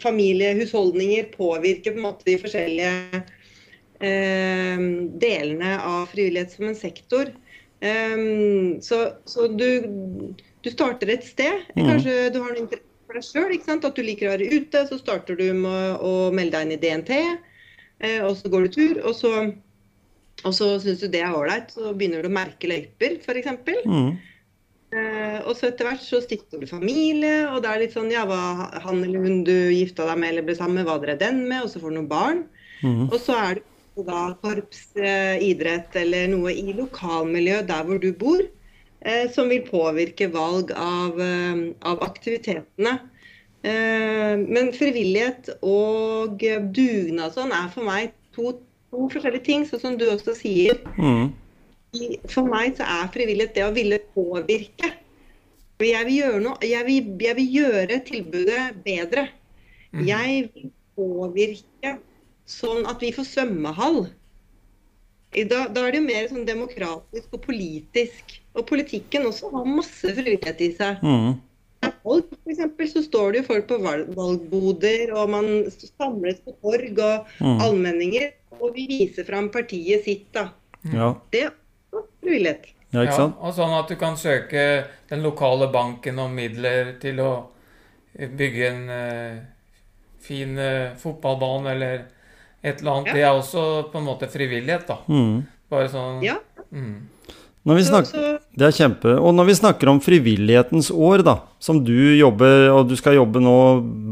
familiehusholdninger 0.00 1.32
påvirker 1.34 1.96
på 1.96 1.98
en 1.98 2.06
måte 2.06 2.28
de 2.28 2.38
forskjellige 2.38 3.22
eh, 3.98 4.86
delene 5.26 5.74
av 5.82 6.06
frivillighet 6.14 6.54
som 6.54 6.70
en 6.70 6.78
sektor. 6.78 7.34
Eh, 7.82 8.16
så 8.86 9.02
så 9.26 9.50
du, 9.50 9.68
du 10.62 10.70
starter 10.70 11.16
et 11.16 11.26
sted. 11.26 11.66
Mm. 11.74 11.82
Kanskje 11.82 12.16
du 12.30 12.40
har 12.44 12.54
noe 12.54 12.62
interesse 12.62 12.86
for 13.10 13.18
deg 13.18 13.26
sjøl, 13.26 13.84
at 13.90 13.96
du 13.98 14.02
liker 14.06 14.30
å 14.30 14.34
være 14.38 14.50
ute. 14.54 14.86
Så 14.86 15.02
starter 15.02 15.36
du 15.36 15.48
med 15.66 15.98
å 15.98 16.30
melde 16.30 16.56
deg 16.56 16.68
inn 16.68 16.76
i 16.78 16.82
DNT. 16.86 17.24
Eh, 18.00 18.20
og 18.24 18.36
så 18.38 18.50
går 18.52 18.66
du 18.66 18.74
tur, 18.74 19.00
og 19.04 19.14
så, 19.16 19.30
og 20.42 20.54
så 20.56 20.72
syns 20.82 21.02
du 21.02 21.08
det 21.12 21.22
er 21.24 21.36
ålreit. 21.36 21.72
Så 21.74 21.92
begynner 21.92 22.24
du 22.24 22.30
å 22.30 22.34
merke 22.34 22.70
løyper, 22.70 23.18
f.eks. 23.20 23.50
Mm. 23.84 24.12
Eh, 24.90 25.38
og 25.44 25.52
så 25.54 25.68
etter 25.68 25.86
hvert 25.86 26.02
så 26.02 26.22
stifter 26.24 26.62
du 26.62 26.68
familie, 26.70 27.44
og 27.50 27.60
det 27.62 27.72
er 27.72 27.82
litt 27.84 27.96
sånn 27.96 28.10
ja, 28.12 28.24
hva 28.26 28.70
han 28.82 29.04
eller 29.04 29.26
hun 29.26 29.42
du 29.46 29.54
gifta 29.70 30.08
deg 30.08 30.22
med 30.22 30.32
eller 30.32 30.48
ble 30.48 30.56
sammen 30.58 30.80
med, 30.80 30.88
hva 30.88 30.96
dere 31.02 31.18
er 31.18 31.26
den 31.26 31.44
med, 31.44 31.66
og 31.66 31.72
så 31.72 31.82
får 31.82 31.92
du 31.92 31.98
noen 32.00 32.10
barn. 32.10 32.46
Mm. 32.80 33.04
Og 33.10 33.18
så 33.20 33.36
er 33.36 33.60
det 33.60 33.66
da 34.08 34.22
korps, 34.40 34.86
eh, 34.96 35.36
idrett 35.44 35.94
eller 36.00 36.30
noe 36.32 36.54
i 36.56 36.72
lokalmiljøet 36.72 37.68
der 37.68 37.84
hvor 37.86 38.00
du 38.00 38.10
bor, 38.16 38.40
som 39.32 39.48
vil 39.48 39.62
påvirke 39.64 40.26
valg 40.28 40.74
av, 40.76 41.16
av 41.88 42.02
aktivitetene. 42.04 42.90
Eh, 43.60 44.34
men 44.40 44.70
frivillighet 44.72 45.50
og 45.60 46.40
dugnad 46.72 47.34
sånn 47.36 47.52
er 47.52 47.68
for 47.74 47.84
meg 47.84 48.14
to, 48.36 48.54
to 48.88 49.08
forskjellige 49.12 49.46
ting, 49.48 49.66
sånn 49.68 49.82
som 49.82 49.98
du 50.00 50.06
også 50.08 50.34
sier. 50.38 50.80
Mm. 50.96 51.32
For 52.30 52.46
meg 52.46 52.78
så 52.78 52.86
er 52.86 53.12
frivillighet 53.12 53.56
det 53.58 53.66
å 53.66 53.74
ville 53.76 54.00
påvirke. 54.14 54.94
Jeg 55.80 56.06
vil 56.06 56.16
gjøre, 56.18 56.40
noe, 56.44 56.56
jeg 56.64 56.86
vil, 56.86 57.12
jeg 57.24 57.36
vil 57.38 57.54
gjøre 57.56 58.00
tilbudet 58.08 58.62
bedre. 58.84 59.26
Mm. 59.92 60.02
Jeg 60.08 60.40
vil 60.54 60.72
påvirke 60.96 61.94
sånn 62.48 62.88
at 62.90 63.02
vi 63.02 63.12
får 63.16 63.28
svømmehall. 63.28 64.02
Da, 65.30 65.66
da 65.70 65.84
er 65.86 65.94
det 65.94 66.00
jo 66.00 66.06
mer 66.08 66.26
sånn 66.30 66.46
demokratisk 66.48 67.36
og 67.36 67.44
politisk. 67.44 68.36
Og 68.58 68.66
politikken 68.68 69.28
også 69.28 69.52
har 69.52 69.68
masse 69.68 70.14
frivillighet 70.16 70.64
i 70.64 70.72
seg. 70.76 71.04
Mm. 71.04 71.38
For 72.02 72.22
eksempel, 72.50 72.88
så 72.88 73.02
står 73.04 73.32
det 73.32 73.40
jo 73.42 73.46
folk 73.54 73.66
på 73.70 73.76
valgboder, 74.16 75.12
og 75.16 75.30
man 75.32 75.46
samles 75.70 76.40
på 76.44 76.52
torg 76.62 76.98
og 76.98 77.26
Mm. 77.40 77.60
allmenninger. 77.60 78.32
Og 78.60 78.74
vi 78.74 78.86
viser 78.88 79.24
fram 79.24 79.48
partiet 79.50 80.04
sitt, 80.04 80.26
da. 80.32 80.50
Ja. 80.92 81.14
Det 81.32 81.44
er 81.44 81.52
frivillighet. 82.22 82.66
ja, 82.92 83.02
ikke 83.04 83.16
sant? 83.16 83.36
Ja, 83.40 83.46
og 83.48 83.54
sånn 83.54 83.78
at 83.78 83.88
du 83.88 83.96
kan 83.96 84.16
søke 84.16 84.86
den 85.08 85.22
lokale 85.22 85.70
banken 85.72 86.18
om 86.18 86.34
midler 86.34 86.98
til 87.00 87.20
å 87.20 87.46
bygge 88.18 88.66
en 88.68 88.88
uh, 88.90 89.38
fin 90.20 90.58
uh, 90.58 90.94
fotballbane 90.96 91.70
eller 91.70 92.04
et 92.62 92.80
eller 92.80 92.92
annet. 92.92 93.06
Ja. 93.06 93.12
Det 93.14 93.22
er 93.22 93.38
også 93.38 93.90
på 93.92 93.98
en 93.98 94.04
måte 94.04 94.28
frivillighet, 94.28 94.86
da. 94.86 94.98
Mm. 95.08 95.46
Bare 95.70 95.88
sånn 95.88 96.22
Ja. 96.22 96.36
mm. 96.72 97.08
Når 97.68 97.76
vi 97.76 97.82
snakker, 97.84 98.36
det 98.56 98.64
er 98.64 98.72
kjempe. 98.72 99.12
Og 99.20 99.34
når 99.36 99.50
vi 99.50 99.54
snakker 99.58 99.90
om 99.92 99.98
frivillighetens 100.00 100.88
år, 100.94 101.20
da, 101.26 101.34
som 101.60 101.82
du 101.84 101.92
jobber, 102.16 102.70
og 102.72 102.88
du 102.88 102.94
skal 102.96 103.18
jobbe 103.18 103.42
nå 103.44 103.56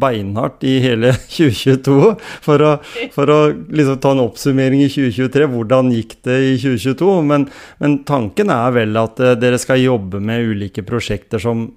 beinhardt 0.03 0.67
i 0.69 0.75
hele 0.85 1.15
2022 1.39 2.13
for 2.45 2.67
å, 2.67 2.75
for 3.17 3.33
å 3.33 3.39
liksom 3.49 4.03
ta 4.05 4.13
en 4.13 4.23
oppsummering 4.27 4.85
i 4.85 4.91
2023, 4.93 5.49
hvordan 5.55 5.91
gikk 5.97 6.19
det 6.29 6.39
i 6.45 6.55
2022? 6.61 7.11
Men, 7.33 7.49
men 7.81 7.99
tanken 8.09 8.53
er 8.53 8.77
vel 8.77 9.01
at 9.01 9.25
eh, 9.25 9.37
dere 9.41 9.61
skal 9.65 9.81
jobbe 9.81 10.21
med 10.21 10.53
ulike 10.53 10.85
prosjekter 10.85 11.41
som 11.41 11.71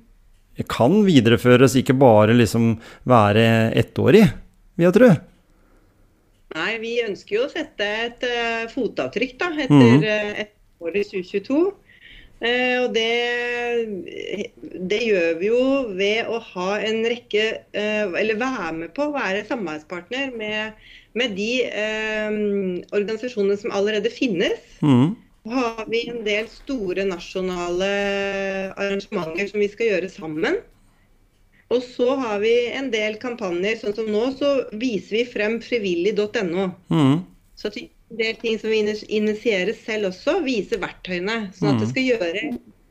kan 0.69 1.01
videreføres, 1.07 1.79
ikke 1.79 1.95
bare 1.97 2.36
liksom 2.36 2.73
være 3.07 3.71
ettårig, 3.79 4.25
vil 4.75 4.89
jeg 4.89 4.97
tro. 4.99 5.13
Nei, 6.51 6.71
vi 6.84 6.97
ønsker 7.05 7.38
jo 7.38 7.45
å 7.47 7.51
sette 7.51 7.86
et 8.05 8.25
uh, 8.27 8.65
fotavtrykk 8.73 9.38
da, 9.39 9.53
etter 9.55 9.71
mm. 9.71 10.03
uh, 10.03 10.41
et 10.43 10.57
år 10.82 10.98
i 10.98 11.06
2022. 11.08 11.62
Uh, 12.41 12.78
og 12.82 12.96
det, 12.96 13.10
det, 14.89 15.02
gjør 15.06 15.36
vi 15.38 15.52
jo 15.52 15.65
ved 15.94 16.26
å 16.26 16.39
ha 16.41 16.70
en 16.82 17.04
rekke 17.06 17.44
Eller 17.78 18.39
være 18.39 18.72
med 18.80 18.96
på 18.96 19.06
å 19.06 19.13
være 19.13 19.44
samarbeidspartner 19.46 20.34
med, 20.34 20.80
med 21.13 21.36
de 21.38 21.52
organisasjonene 22.89 23.60
som 23.62 23.76
allerede 23.78 24.10
finnes. 24.10 24.58
Mm. 24.82 25.13
Har 25.54 25.86
vi 25.89 26.02
en 26.10 26.24
del 26.26 26.50
store 26.50 27.06
nasjonale 27.06 27.94
arrangementer 28.74 29.54
som 29.54 29.62
vi 29.62 29.70
skal 29.70 29.94
gjøre 29.94 30.10
sammen. 30.13 30.58
Og 31.72 31.84
så 31.86 32.15
har 32.20 32.41
vi 32.44 32.52
en 32.76 32.89
del 32.91 33.15
kampanjer, 33.22 33.78
sånn 33.80 33.96
som 33.96 34.10
nå, 34.12 34.26
så 34.36 34.52
viser 34.76 35.22
vi 35.22 35.24
frem 35.30 35.58
frivillig.no. 35.63 36.67
Mm. 36.91 37.22
Så 37.56 37.72
en 37.72 37.88
del 38.19 38.38
ting 38.41 38.60
som 38.60 38.71
vi 38.71 38.82
initierer 39.08 39.74
selv 39.78 40.12
også, 40.12 40.39
viser 40.45 40.82
verktøyene. 40.82 41.38
Sånn 41.56 41.74
at 41.74 41.82
det 41.82 41.88
mm. 41.88 41.91
skal 41.93 42.08
gjøre, 42.08 42.45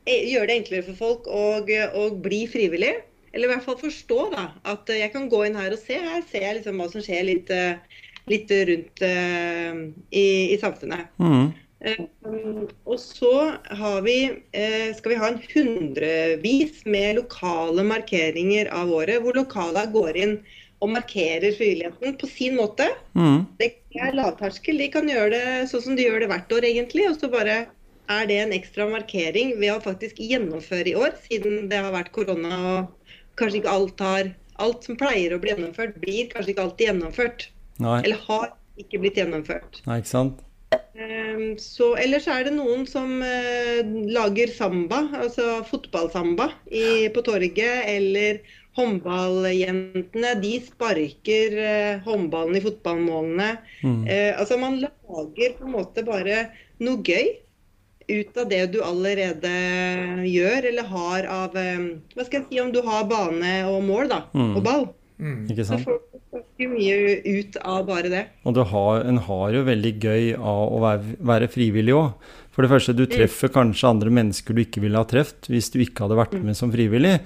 e, 0.05 0.17
gjøre 0.33 0.49
det 0.49 0.57
enklere 0.59 0.87
for 0.89 0.99
folk 0.99 1.31
å, 1.31 1.45
å, 1.61 2.05
bli 2.23 2.43
frivillig. 2.51 2.93
Eller 3.31 3.47
i 3.47 3.53
hvert 3.53 3.65
fall 3.65 3.79
forstå 3.79 4.21
da, 4.33 4.45
at 4.67 4.91
jeg 4.91 5.13
kan 5.13 5.29
gå 5.31 5.45
inn 5.47 5.57
her 5.59 5.73
og 5.73 5.79
se. 5.79 5.97
Her 6.01 6.23
ser 6.27 6.47
jeg 6.47 6.59
liksom 6.59 6.81
hva 6.81 6.89
som 6.91 7.03
skjer 7.05 7.27
litt, 7.29 7.51
litt 8.31 8.55
rundt 8.71 9.03
uh, 9.07 9.83
i, 10.11 10.25
i, 10.51 10.57
samfunnet. 10.59 11.13
Mm. 11.21 11.53
Um, 11.81 12.65
og 12.85 12.99
så 13.01 13.31
vi, 14.05 14.17
uh, 14.53 14.89
skal 14.97 15.13
vi 15.13 15.21
ha 15.21 15.29
en 15.31 15.39
hundrevis 15.53 16.83
med 16.83 17.21
lokale 17.21 17.87
markeringer 17.87 18.67
av 18.75 18.91
året, 18.99 19.23
hvor 19.23 19.39
lokala 19.39 19.87
går 19.95 20.19
inn 20.25 20.35
og 20.81 20.89
markerer 20.89 21.53
frivilligheten 21.53 22.17
på 22.17 22.29
sin 22.29 22.57
måte. 22.57 22.87
Mm. 23.13 23.45
Det 23.59 23.69
er 24.01 24.17
lavterskel. 24.17 24.81
De 24.81 24.89
kan 24.93 25.09
gjøre 25.09 25.29
det 25.35 25.45
sånn 25.69 25.85
som 25.85 25.97
de 25.97 26.07
gjør 26.07 26.23
det 26.23 26.31
hvert 26.31 26.55
år, 26.57 26.67
egentlig. 26.71 27.05
Og 27.11 27.19
så 27.21 27.29
bare 27.31 27.57
er 28.11 28.27
det 28.27 28.39
en 28.41 28.55
ekstra 28.55 28.87
markering 28.89 29.55
ved 29.61 29.75
å 29.75 29.83
faktisk 29.83 30.19
gjennomføre 30.19 30.91
i 30.91 30.97
år, 30.97 31.15
siden 31.27 31.69
det 31.71 31.79
har 31.79 31.93
vært 31.93 32.11
korona 32.15 32.57
og 32.73 33.11
kanskje 33.39 33.61
ikke 33.61 33.75
alt 33.79 34.07
har 34.07 34.37
Alt 34.61 34.83
som 34.85 34.97
pleier 34.99 35.31
å 35.33 35.39
bli 35.41 35.49
gjennomført, 35.49 35.95
blir 36.03 36.27
kanskje 36.29 36.51
ikke 36.51 36.63
alltid 36.67 36.85
gjennomført. 36.85 37.45
Nei. 37.81 37.95
Eller 38.03 38.19
har 38.27 38.51
ikke 38.77 38.99
blitt 39.01 39.17
gjennomført. 39.17 39.79
Nei, 39.87 39.95
ikke 40.03 40.11
sant? 40.11 40.43
Ehm, 40.71 41.55
så, 41.57 41.95
ellers 41.97 42.27
er 42.29 42.45
det 42.45 42.53
noen 42.53 42.83
som 42.85 43.23
uh, 43.23 43.79
lager 44.11 44.51
samba, 44.53 45.01
altså 45.17 45.63
fotballsamba 45.65 46.51
i, 46.67 47.09
på 47.15 47.23
torget. 47.25 47.87
Eller 47.89 48.43
håndballjentene, 48.77 50.33
de 50.41 50.55
sparker 50.65 51.55
uh, 51.59 52.01
håndballen 52.07 52.57
i 52.57 52.63
fotballmålene. 52.63 53.49
Mm. 53.83 54.01
Uh, 54.07 54.31
altså 54.39 54.59
man 54.61 54.79
lager 54.81 55.57
på 55.57 55.67
en 55.67 55.75
måte 55.75 56.05
bare 56.07 56.45
noe 56.81 57.01
gøy 57.03 57.33
ut 58.11 58.39
av 58.41 58.47
det 58.51 58.63
du 58.73 58.81
allerede 58.83 59.51
gjør, 60.27 60.65
eller 60.71 60.87
har 60.89 61.27
av 61.31 61.53
Hva 61.55 62.25
skal 62.25 62.41
jeg 62.41 62.47
si 62.49 62.59
om 62.59 62.71
du 62.73 62.81
har 62.83 63.05
bane 63.07 63.53
og 63.69 63.85
mål, 63.87 64.09
da, 64.11 64.23
mm. 64.35 64.49
og 64.57 64.65
ball. 64.65 64.89
Mm. 65.21 65.45
Ikke 65.53 65.65
sant? 65.67 65.85
Så 65.85 65.99
får 66.31 66.43
du 66.57 66.65
mye 66.73 66.95
ut 67.27 67.57
av 67.61 67.85
bare 67.87 68.11
det. 68.11 68.23
Og 68.49 68.57
har, 68.71 69.03
en 69.07 69.21
har 69.27 69.55
jo 69.55 69.63
veldig 69.67 69.93
gøy 70.01 70.31
av 70.35 70.61
å 70.65 70.81
være, 70.81 71.17
være 71.31 71.49
frivillig 71.53 71.95
òg. 71.95 72.31
For 72.51 72.65
det 72.65 72.71
første, 72.73 72.95
du 72.95 73.05
mm. 73.05 73.11
treffer 73.13 73.51
kanskje 73.53 73.89
andre 73.89 74.11
mennesker 74.13 74.55
du 74.55 74.61
ikke 74.65 74.83
ville 74.83 74.99
ha 74.99 75.07
truffet 75.07 75.47
hvis 75.51 75.71
du 75.71 75.79
ikke 75.83 76.05
hadde 76.05 76.19
vært 76.19 76.35
mm. 76.35 76.45
med 76.49 76.57
som 76.59 76.71
frivillig. 76.73 77.17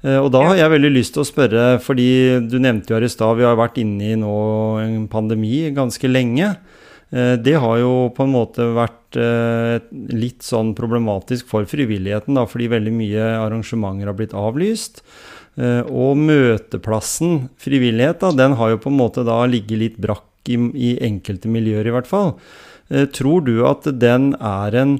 Eh, 0.00 0.16
og 0.16 0.30
da 0.32 0.44
har 0.48 0.60
jeg 0.62 0.74
veldig 0.74 0.92
lyst 0.94 1.16
til 1.16 1.24
å 1.24 1.28
spørre, 1.28 1.64
fordi 1.84 2.10
du 2.48 2.56
nevnte 2.62 2.92
jo 2.92 2.96
her 2.96 3.04
i 3.04 3.12
stad, 3.12 3.36
vi 3.36 3.48
har 3.48 3.58
vært 3.60 3.80
inne 3.82 4.14
i 4.14 4.20
nå 4.20 4.36
en 4.80 5.02
pandemi 5.12 5.66
ganske 5.76 6.08
lenge. 6.08 6.54
Eh, 7.12 7.34
det 7.44 7.58
har 7.60 7.82
jo 7.82 7.92
på 8.16 8.24
en 8.24 8.32
måte 8.32 8.70
vært 8.76 9.20
eh, 9.20 9.76
litt 10.16 10.46
sånn 10.46 10.72
problematisk 10.78 11.50
for 11.50 11.68
frivilligheten, 11.68 12.40
da, 12.40 12.46
fordi 12.48 12.70
veldig 12.72 12.96
mye 12.96 13.28
arrangementer 13.42 14.08
har 14.08 14.18
blitt 14.18 14.36
avlyst. 14.36 15.04
Og 15.60 16.14
møteplassen 16.16 17.50
frivillighet, 17.60 18.22
da, 18.22 18.30
den 18.32 18.54
har 18.56 18.70
jo 18.70 18.78
på 18.80 18.88
en 18.88 18.96
måte 18.96 19.24
da 19.26 19.42
ligget 19.50 19.80
litt 19.82 19.96
brakk 20.00 20.48
i, 20.48 20.56
i 20.56 20.92
enkelte 21.04 21.50
miljøer, 21.52 21.90
i 21.90 21.92
hvert 21.92 22.08
fall. 22.08 22.30
Eh, 22.90 23.06
tror 23.06 23.46
du 23.46 23.56
at 23.68 23.86
den 24.02 24.34
er 24.36 24.76
en 24.82 24.98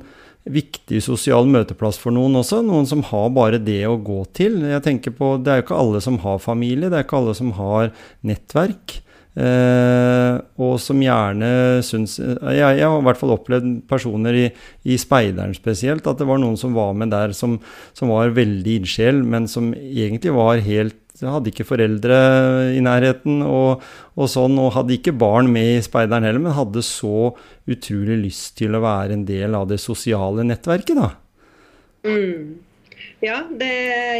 viktig 0.50 1.03
sosial 1.05 1.48
møteplass 1.50 1.98
for 2.00 2.14
noen 2.14 2.38
også? 2.40 2.62
Noen 2.64 2.88
som 2.88 3.05
har 3.11 3.29
bare 3.37 3.61
det 3.61 3.83
å 3.88 3.98
gå 4.00 4.22
til? 4.37 4.62
Jeg 4.70 4.87
tenker 4.87 5.14
på, 5.14 5.37
Det 5.42 5.53
er 5.53 5.61
jo 5.61 5.68
ikke 5.68 5.83
alle 5.83 6.00
som 6.00 6.18
har 6.18 6.38
familie, 6.38 6.88
det 6.88 6.98
er 6.98 7.05
ikke 7.05 7.20
alle 7.20 7.35
som 7.35 7.53
har 7.53 7.92
nettverk. 8.22 9.03
Eh, 9.40 10.40
og 10.59 10.72
som 10.83 10.98
gjerne 10.98 11.81
syns 11.87 12.16
jeg, 12.18 12.57
jeg, 12.59 12.83
har 12.83 12.96
i 12.98 13.05
hvert 13.07 13.18
fall 13.20 13.37
opplevd 13.37 13.68
personer 13.88 14.35
i, 14.35 14.46
i, 14.83 14.96
Speideren 14.98 15.55
spesielt, 15.55 16.09
at 16.11 16.18
det 16.18 16.26
var 16.26 16.40
noen 16.42 16.59
som 16.59 16.74
var 16.74 16.96
med 16.98 17.12
der 17.14 17.31
som, 17.37 17.61
som 17.94 18.11
var 18.11 18.35
veldig 18.35 18.81
ildsjel, 18.81 19.22
men 19.22 19.46
som 19.48 19.70
egentlig 19.76 20.35
var 20.35 20.64
helt 20.66 20.98
hadde 21.29 21.51
ikke 21.53 21.67
foreldre 21.69 22.17
i 22.73 22.81
nærheten 22.85 23.43
og, 23.45 23.85
og, 24.17 24.27
sånn, 24.33 24.57
og 24.63 24.73
hadde 24.79 24.97
ikke 24.97 25.17
barn 25.21 25.51
med 25.53 25.77
i 25.77 25.85
speideren 25.85 26.25
heller, 26.25 26.43
men 26.47 26.57
hadde 26.57 26.85
så 26.87 27.35
utrolig 27.71 28.17
lyst 28.23 28.57
til 28.63 28.75
å 28.77 28.83
være 28.85 29.19
en 29.19 29.27
del 29.29 29.59
av 29.59 29.69
det 29.71 29.81
sosiale 29.83 30.47
nettverket, 30.49 30.97
da. 30.97 31.11
Mm. 32.09 32.61
Ja, 33.21 33.43
det, 33.53 33.71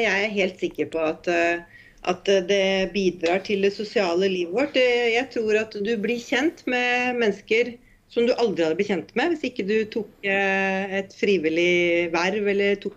jeg 0.05 0.27
er 0.27 0.35
helt 0.37 0.61
sikker 0.61 0.91
på 0.93 1.01
at 1.09 1.29
uh, 1.33 1.79
at 2.09 2.25
det 2.49 2.93
bidrar 2.95 3.43
til 3.45 3.65
det 3.67 3.75
sosiale 3.75 4.29
livet 4.31 4.55
vårt. 4.55 4.77
Jeg 4.81 5.27
tror 5.35 5.59
at 5.61 5.75
du 5.77 5.91
blir 6.01 6.21
kjent 6.23 6.63
med 6.71 7.19
mennesker 7.21 7.75
som 8.11 8.27
du 8.27 8.33
aldri 8.35 8.65
hadde 8.65 8.79
blitt 8.79 8.91
kjent 8.91 9.13
med 9.19 9.35
hvis 9.35 9.45
ikke 9.51 9.67
du 9.69 9.77
tok 9.93 10.27
eh, 10.27 10.97
et 11.01 11.13
frivillig 11.15 12.09
verv 12.15 12.49
eller 12.55 12.81
tok, 12.83 12.97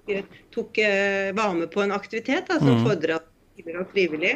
tok, 0.56 0.80
eh, 0.82 1.30
var 1.38 1.54
med 1.58 1.70
på 1.74 1.84
en 1.84 1.94
aktivitet 1.94 2.50
da, 2.50 2.58
som 2.58 2.80
mm. 2.80 2.88
fordra 2.88 3.20
frivillig. 3.94 4.36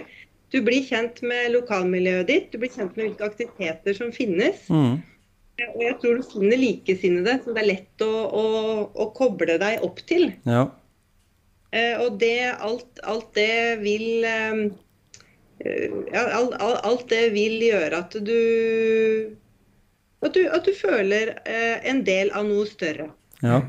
Du 0.53 0.61
blir 0.63 0.83
kjent 0.87 1.19
med 1.27 1.51
lokalmiljøet 1.51 2.27
ditt, 2.29 2.49
du 2.51 2.61
blir 2.61 2.71
kjent 2.71 2.95
med 2.95 3.09
hvilke 3.09 3.27
aktiviteter 3.27 3.95
som 3.97 4.13
finnes. 4.15 4.63
Mm. 4.71 4.99
Og 5.73 5.79
jeg 5.81 5.95
tror 6.01 6.19
du 6.19 6.27
finner 6.29 6.59
likesinnede 6.61 7.39
som 7.43 7.55
det 7.57 7.63
er 7.63 7.71
lett 7.71 8.03
å, 8.05 8.11
å, 8.29 8.43
å 8.93 9.07
koble 9.17 9.57
deg 9.59 9.83
opp 9.85 10.03
til. 10.07 10.29
Ja. 10.45 10.67
Eh, 11.75 11.97
og 12.03 12.19
det, 12.21 12.53
alt, 12.63 13.01
alt 13.03 13.33
det 13.35 13.79
vil 13.81 14.23
eh, 14.23 14.61
ja, 16.13 16.23
alt, 16.37 16.55
alt, 16.61 17.07
det 17.09 17.33
vil 17.33 17.57
gjøre 17.65 18.03
at 18.05 18.15
du 18.23 18.37
at 20.23 20.33
du, 20.33 20.45
at 20.49 20.63
du 20.65 20.71
føler 20.77 21.33
eh, 21.45 21.81
en 21.89 22.03
del 22.05 22.31
av 22.37 22.47
noe 22.47 22.65
større. 22.69 23.09
Ja. 23.43 23.61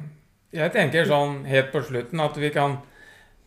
Jeg 0.55 0.73
tenker 0.73 1.05
sånn 1.09 1.43
helt 1.49 1.75
på 1.75 1.83
slutten 1.85 2.23
at 2.25 2.39
vi 2.41 2.49
kan 2.55 2.79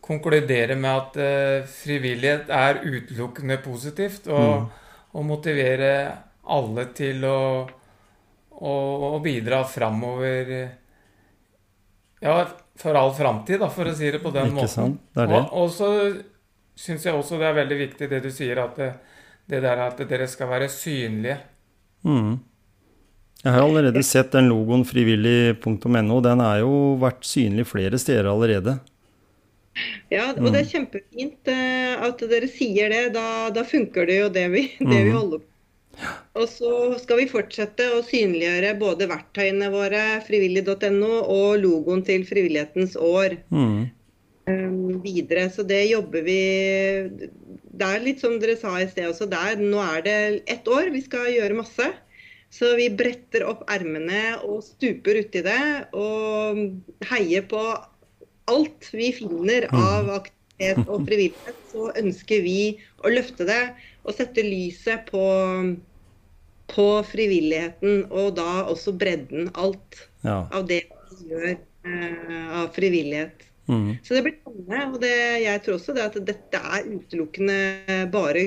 konkludere 0.02 0.76
med 0.78 0.90
at 0.90 1.18
uh, 1.20 1.70
frivillighet 1.70 2.50
er 2.52 2.82
utelukkende 2.82 3.58
positivt. 3.62 4.26
Og, 4.28 4.66
mm. 4.66 5.08
og 5.18 5.26
motivere 5.28 5.92
alle 6.52 6.88
til 6.96 7.22
å, 7.28 7.38
å, 8.58 8.74
å 9.12 9.18
bidra 9.22 9.62
framover. 9.68 10.52
Ja, 12.22 12.36
for 12.78 12.98
all 12.98 13.14
framtid, 13.14 13.62
for 13.74 13.90
å 13.90 13.94
si 13.96 14.10
det 14.10 14.22
på 14.22 14.32
den 14.34 14.50
Ikke 14.50 14.60
måten. 14.62 14.74
Sant? 14.74 15.02
Det 15.14 15.24
er 15.24 15.32
det. 15.32 15.40
Og, 15.40 15.64
og 15.64 15.72
så 15.74 15.90
syns 16.78 17.06
jeg 17.06 17.16
også 17.16 17.38
det 17.40 17.50
er 17.50 17.58
veldig 17.60 17.78
viktig 17.86 18.08
det 18.10 18.22
du 18.24 18.30
sier, 18.32 18.62
at 18.62 18.78
det, 18.78 18.92
det 19.50 19.60
der 19.64 19.84
at 19.86 20.00
dere 20.08 20.28
skal 20.30 20.50
være 20.50 20.70
synlige. 20.72 21.38
Mm. 22.06 22.40
Jeg 23.42 23.54
har 23.56 23.64
allerede 23.64 24.02
sett 24.06 24.30
den 24.34 24.48
logoen 24.50 24.84
frivillig.no. 24.86 26.18
Den 26.22 26.42
er 26.44 26.62
jo 26.62 26.74
vært 27.02 27.26
synlig 27.26 27.66
flere 27.72 27.98
steder 27.98 28.30
allerede. 28.30 28.76
Ja, 30.12 30.26
og 30.34 30.50
det 30.50 30.58
er 30.58 30.66
mm. 30.66 30.72
kjempefint 30.72 31.48
eh, 31.48 31.94
at 32.08 32.20
dere 32.28 32.50
sier 32.50 32.92
det. 32.92 33.06
Da, 33.16 33.48
da 33.54 33.64
funker 33.64 34.08
det 34.08 34.18
jo 34.20 34.28
det 34.32 34.44
vi, 34.52 34.66
det 34.92 35.00
vi 35.00 35.10
mm. 35.10 35.16
holder 35.16 35.42
på 35.44 35.52
og 36.40 36.46
så 36.48 36.72
skal 37.00 37.20
vi 37.20 37.30
fortsette 37.30 37.86
å 37.92 38.02
synliggjøre 38.06 38.72
både 38.80 39.08
verktøyene 39.10 39.68
våre, 39.72 40.02
frivillig.no, 40.26 41.10
og 41.20 41.58
logoen 41.60 42.04
til 42.06 42.24
Frivillighetens 42.28 42.96
år 42.96 43.36
mm. 43.52 43.82
um, 44.48 45.02
videre. 45.04 45.48
Så 45.52 45.66
det 45.68 45.84
jobber 45.90 46.24
vi 46.26 46.40
Det 47.72 47.88
er 47.88 48.04
litt 48.04 48.24
som 48.24 48.38
dere 48.40 48.56
sa 48.60 48.78
i 48.80 48.88
sted 48.88 49.10
også, 49.10 49.28
der, 49.30 49.60
nå 49.60 49.82
er 49.84 50.06
det 50.06 50.16
ett 50.56 50.68
år. 50.68 50.88
Vi 50.94 51.04
skal 51.04 51.30
gjøre 51.34 51.60
masse. 51.60 51.92
Så 52.52 52.74
vi 52.76 52.90
bretter 52.92 53.46
opp 53.48 53.62
ermene 53.72 54.38
og 54.44 54.60
stuper 54.64 55.22
uti 55.22 55.40
det. 55.44 55.62
Og 55.96 57.06
heier 57.12 57.46
på 57.48 57.62
alt 58.50 58.88
vi 58.92 59.12
finner 59.16 59.68
mm. 59.70 59.82
av 59.82 60.10
aktivitet 60.18 60.88
og 60.88 61.06
frivillighet. 61.08 61.62
Så 61.72 61.88
ønsker 61.98 62.44
vi 62.44 62.58
å 63.02 63.12
løfte 63.12 63.46
det 63.48 63.62
og 64.02 64.16
sette 64.16 64.44
lyset 64.44 65.06
på, 65.10 65.24
på 66.72 66.88
frivilligheten, 67.08 68.06
og 68.10 68.34
da 68.38 68.64
også 68.66 68.94
bredden. 68.98 69.50
Alt 69.54 70.04
ja. 70.26 70.42
av 70.50 70.66
det 70.70 70.84
vi 71.12 71.30
gjør 71.32 71.48
eh, 71.52 72.52
av 72.62 72.72
frivillighet. 72.76 73.46
Mm. 73.70 73.96
Så 74.02 74.16
det 74.16 74.22
blir 74.26 74.34
spennende. 74.40 74.82
Og 74.92 74.98
det, 75.02 75.14
jeg 75.44 75.62
tror 75.64 75.78
også 75.78 75.94
det 75.96 76.04
at 76.04 76.18
dette 76.26 76.60
er 76.60 76.90
utelukkende 76.90 77.58
bare 78.12 78.44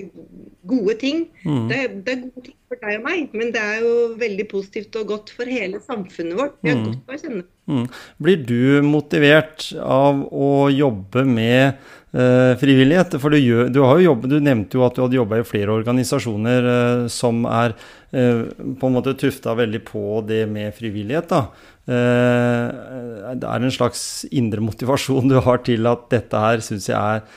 gode 0.68 0.96
ting. 1.02 1.26
Mm. 1.46 1.66
Det, 1.70 1.82
det, 2.06 2.14
er 2.14 2.24
gode 2.28 2.46
ting 2.50 2.58
for 2.70 2.82
deg 2.82 3.00
og 3.00 3.06
meg, 3.06 3.36
men 3.38 3.52
det 3.56 3.62
er 3.62 3.84
jo 3.86 3.94
veldig 4.20 4.48
positivt 4.52 4.98
og 5.00 5.12
godt 5.14 5.34
for 5.36 5.50
hele 5.50 5.82
samfunnet 5.86 6.40
vårt. 6.40 6.58
Vi 6.62 6.74
har 6.74 6.82
mm. 6.82 6.88
godt 6.90 7.12
av 7.12 7.18
å 7.18 7.22
kjenne 7.24 7.46
mm. 7.72 7.86
Blir 8.28 8.48
du 8.50 8.64
motivert 8.86 9.70
av 9.82 10.26
å 10.30 10.50
jobbe 10.74 11.26
med 11.30 11.86
frivillighet? 12.16 13.18
For 13.20 13.34
du, 13.34 13.40
gjør, 13.42 13.70
du, 13.74 13.82
jobbet, 14.04 14.32
du 14.32 14.44
nevnte 14.44 14.78
jo 14.78 14.86
at 14.86 14.96
du 14.96 15.02
hadde 15.04 15.18
jobba 15.18 15.42
i 15.42 15.48
flere 15.48 15.74
organisasjoner 15.76 16.70
eh, 16.72 17.02
som 17.12 17.44
er 17.50 17.76
eh, 18.16 18.46
på 18.80 18.88
en 18.88 18.96
måte 18.96 19.16
tufta 19.20 19.56
veldig 19.58 19.82
på 19.88 20.22
det 20.28 20.46
med 20.52 20.76
frivillighet. 20.78 21.28
da. 21.34 21.42
Eh, 21.86 23.34
det 23.36 23.50
er 23.50 23.68
en 23.68 23.74
slags 23.74 24.24
indre 24.32 24.64
motivasjon 24.64 25.28
du 25.30 25.38
har 25.44 25.60
til 25.68 25.92
at 25.92 26.08
dette 26.14 26.46
her 26.46 26.64
syns 26.64 26.90
jeg 26.90 26.96
er 26.96 27.28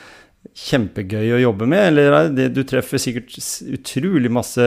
kjempegøy 0.58 1.34
å 1.36 1.42
jobbe 1.42 1.66
med, 1.70 1.84
eller 1.90 2.30
det, 2.32 2.48
du 2.54 2.62
treffer 2.66 3.00
sikkert 3.02 3.34
utrolig 3.74 4.30
masse 4.32 4.64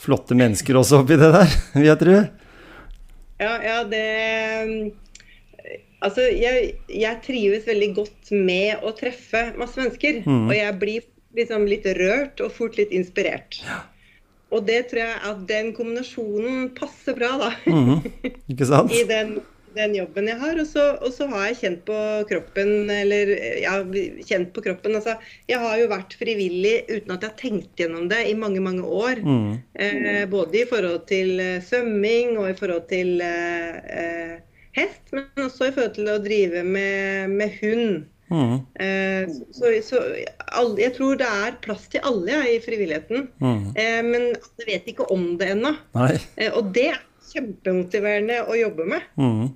flotte 0.00 0.36
mennesker 0.36 0.78
også 0.80 1.02
oppi 1.02 1.20
det 1.20 1.30
der, 1.36 1.54
vil 1.76 1.88
jeg 1.90 2.00
tro? 2.00 2.18
Ja, 3.40 3.54
ja, 3.64 3.78
det 3.88 4.04
Altså, 6.00 6.24
jeg, 6.32 6.74
jeg, 6.88 7.20
trives 7.26 7.66
veldig 7.68 7.90
godt 7.98 8.32
med 8.32 8.84
å 8.86 8.92
treffe 8.96 9.50
masse 9.60 9.80
mennesker. 9.80 10.22
Mm. 10.24 10.48
Og 10.48 10.54
jeg 10.56 10.76
blir 10.80 11.08
liksom 11.36 11.66
litt 11.70 11.86
rørt 12.00 12.40
og 12.42 12.52
fort 12.56 12.78
litt 12.80 12.92
inspirert. 12.96 13.60
Ja. 13.66 13.82
Og 14.50 14.64
det 14.66 14.88
tror 14.90 15.04
jeg 15.04 15.18
at 15.30 15.42
den 15.46 15.70
kombinasjonen 15.76 16.72
passer 16.74 17.14
bra, 17.14 17.36
da. 17.38 17.50
Mm. 17.70 18.00
Ikke 18.50 18.66
sant? 18.66 18.94
I 19.00 19.04
den 19.08 19.38
den 19.74 19.94
jobben 19.94 20.28
jeg 20.30 20.38
har. 20.40 20.58
Og 20.60 20.66
så, 20.68 20.84
og 20.98 21.12
så, 21.14 21.26
har 21.30 21.48
jeg 21.50 21.58
kjent 21.60 21.82
på 21.88 21.98
kroppen, 22.30 22.90
eller 22.90 23.32
ja, 23.62 23.76
kjent 24.26 24.52
på 24.54 24.64
kroppen. 24.64 24.96
Altså, 24.98 25.16
jeg 25.50 25.60
har 25.62 25.78
jo 25.80 25.88
vært 25.92 26.16
frivillig 26.20 26.76
uten 26.90 27.14
at 27.14 27.24
jeg 27.24 27.30
har 27.30 27.38
tenkt 27.40 27.82
gjennom 27.82 28.08
det 28.10 28.24
i 28.28 28.36
mange, 28.38 28.62
mange 28.64 28.84
år. 28.84 29.22
Mm. 29.24 29.50
Eh, 29.86 30.22
både 30.30 30.62
i 30.62 30.68
forhold 30.70 31.04
til 31.10 31.36
uh, 31.38 31.58
svømming 31.64 32.36
og 32.40 32.50
i 32.50 32.56
forhold 32.58 32.86
til 32.90 33.22
uh, 33.22 34.38
hest, 34.76 35.02
men 35.14 35.26
også 35.46 35.68
i 35.68 35.74
forhold 35.74 35.94
til 35.98 36.10
å 36.12 36.20
drive 36.22 36.64
med, 36.66 37.36
med 37.36 37.60
hund. 37.60 38.08
Mm. 38.30 38.60
Eh, 38.78 39.30
så, 39.50 39.72
så 39.82 40.02
all, 40.54 40.76
jeg 40.78 40.94
tror 40.94 41.18
det 41.18 41.26
er 41.26 41.56
plass 41.64 41.88
til 41.90 42.04
alle 42.06 42.30
ja, 42.30 42.42
i 42.46 42.60
frivilligheten. 42.62 43.26
Mm. 43.42 43.64
Eh, 43.74 44.00
men 44.06 44.28
jeg 44.30 44.68
vet 44.68 44.92
ikke 44.92 45.08
om 45.10 45.32
det 45.40 45.50
ennå. 45.56 45.74
Eh, 46.36 46.52
og 46.54 46.70
det 46.76 46.92
er 46.92 47.02
kjempemotiverende 47.30 48.42
å 48.46 48.58
jobbe 48.58 48.86
med. 48.94 49.10
Mm. 49.18 49.50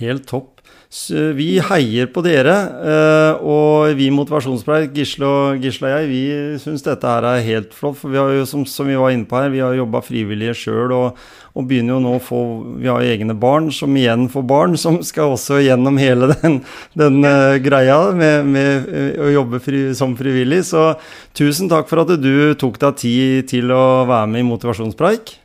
Helt 0.00 0.28
topp. 0.30 0.53
Så 0.94 1.32
vi 1.34 1.56
heier 1.58 2.06
på 2.14 2.22
dere. 2.22 2.52
Eh, 2.86 3.40
og 3.42 3.96
vi 3.98 4.12
motivasjonspreik, 4.14 4.92
Gisle 4.94 5.26
og, 5.26 5.64
Gisle 5.64 5.88
og 5.88 5.94
jeg, 5.96 6.06
vi 6.06 6.20
syns 6.62 6.86
dette 6.86 7.10
her 7.10 7.26
er 7.26 7.42
helt 7.42 7.74
flott. 7.74 7.98
For 7.98 8.14
vi 8.14 8.20
har 8.20 8.30
jo, 8.30 8.44
som, 8.46 8.62
som 8.70 8.86
vi 8.86 8.94
var 9.00 9.10
inne 9.10 9.26
på 9.26 9.40
her, 9.40 9.50
vi 9.50 9.64
har 9.64 9.74
jobba 9.74 10.04
frivillige 10.06 10.54
sjøl 10.60 10.94
og, 10.94 11.18
og, 11.50 11.66
begynner 11.66 11.96
jo 11.96 12.00
nå 12.04 12.14
å 12.14 12.22
få 12.22 12.44
Vi 12.78 12.86
har 12.86 13.02
egne 13.02 13.34
barn 13.34 13.72
som 13.74 13.98
igjen 13.98 14.28
får 14.30 14.46
barn, 14.54 14.78
som 14.78 15.02
skal 15.02 15.34
også 15.34 15.58
gjennom 15.66 15.98
hele 15.98 16.30
den, 16.36 16.60
den 16.94 17.20
uh, 17.26 17.58
greia 17.62 17.98
med, 18.14 18.54
med 18.54 18.90
å 19.18 19.34
jobbe 19.34 19.64
fri, 19.66 19.88
som 19.98 20.14
frivillig. 20.18 20.62
Så 20.70 20.92
tusen 21.34 21.72
takk 21.72 21.90
for 21.90 22.06
at 22.06 22.14
du 22.22 22.54
tok 22.54 22.78
deg 22.86 23.00
tid 23.02 23.50
til 23.50 23.74
å 23.74 24.04
være 24.06 24.30
med 24.30 24.46
i 24.46 24.52
Motivasjonspreik. 24.54 25.40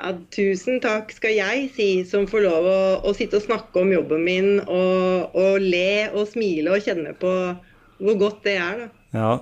Ja, 0.00 0.14
tusen 0.32 0.78
takk 0.80 1.10
skal 1.12 1.34
jeg 1.36 1.66
si, 1.76 1.88
som 2.08 2.24
får 2.28 2.46
lov 2.46 2.68
å, 2.70 2.78
å 3.04 3.12
sitte 3.16 3.36
og 3.36 3.44
snakke 3.44 3.82
om 3.82 3.92
jobben 3.92 4.24
min 4.24 4.48
og, 4.62 5.36
og, 5.36 5.60
le 5.60 6.08
og 6.14 6.24
smile 6.30 6.72
og 6.72 6.80
kjenne 6.86 7.12
på 7.20 7.34
hvor 8.00 8.16
godt 8.22 8.40
det 8.48 8.56
er, 8.56 8.86
da. 8.86 8.88
Ja. 9.20 9.32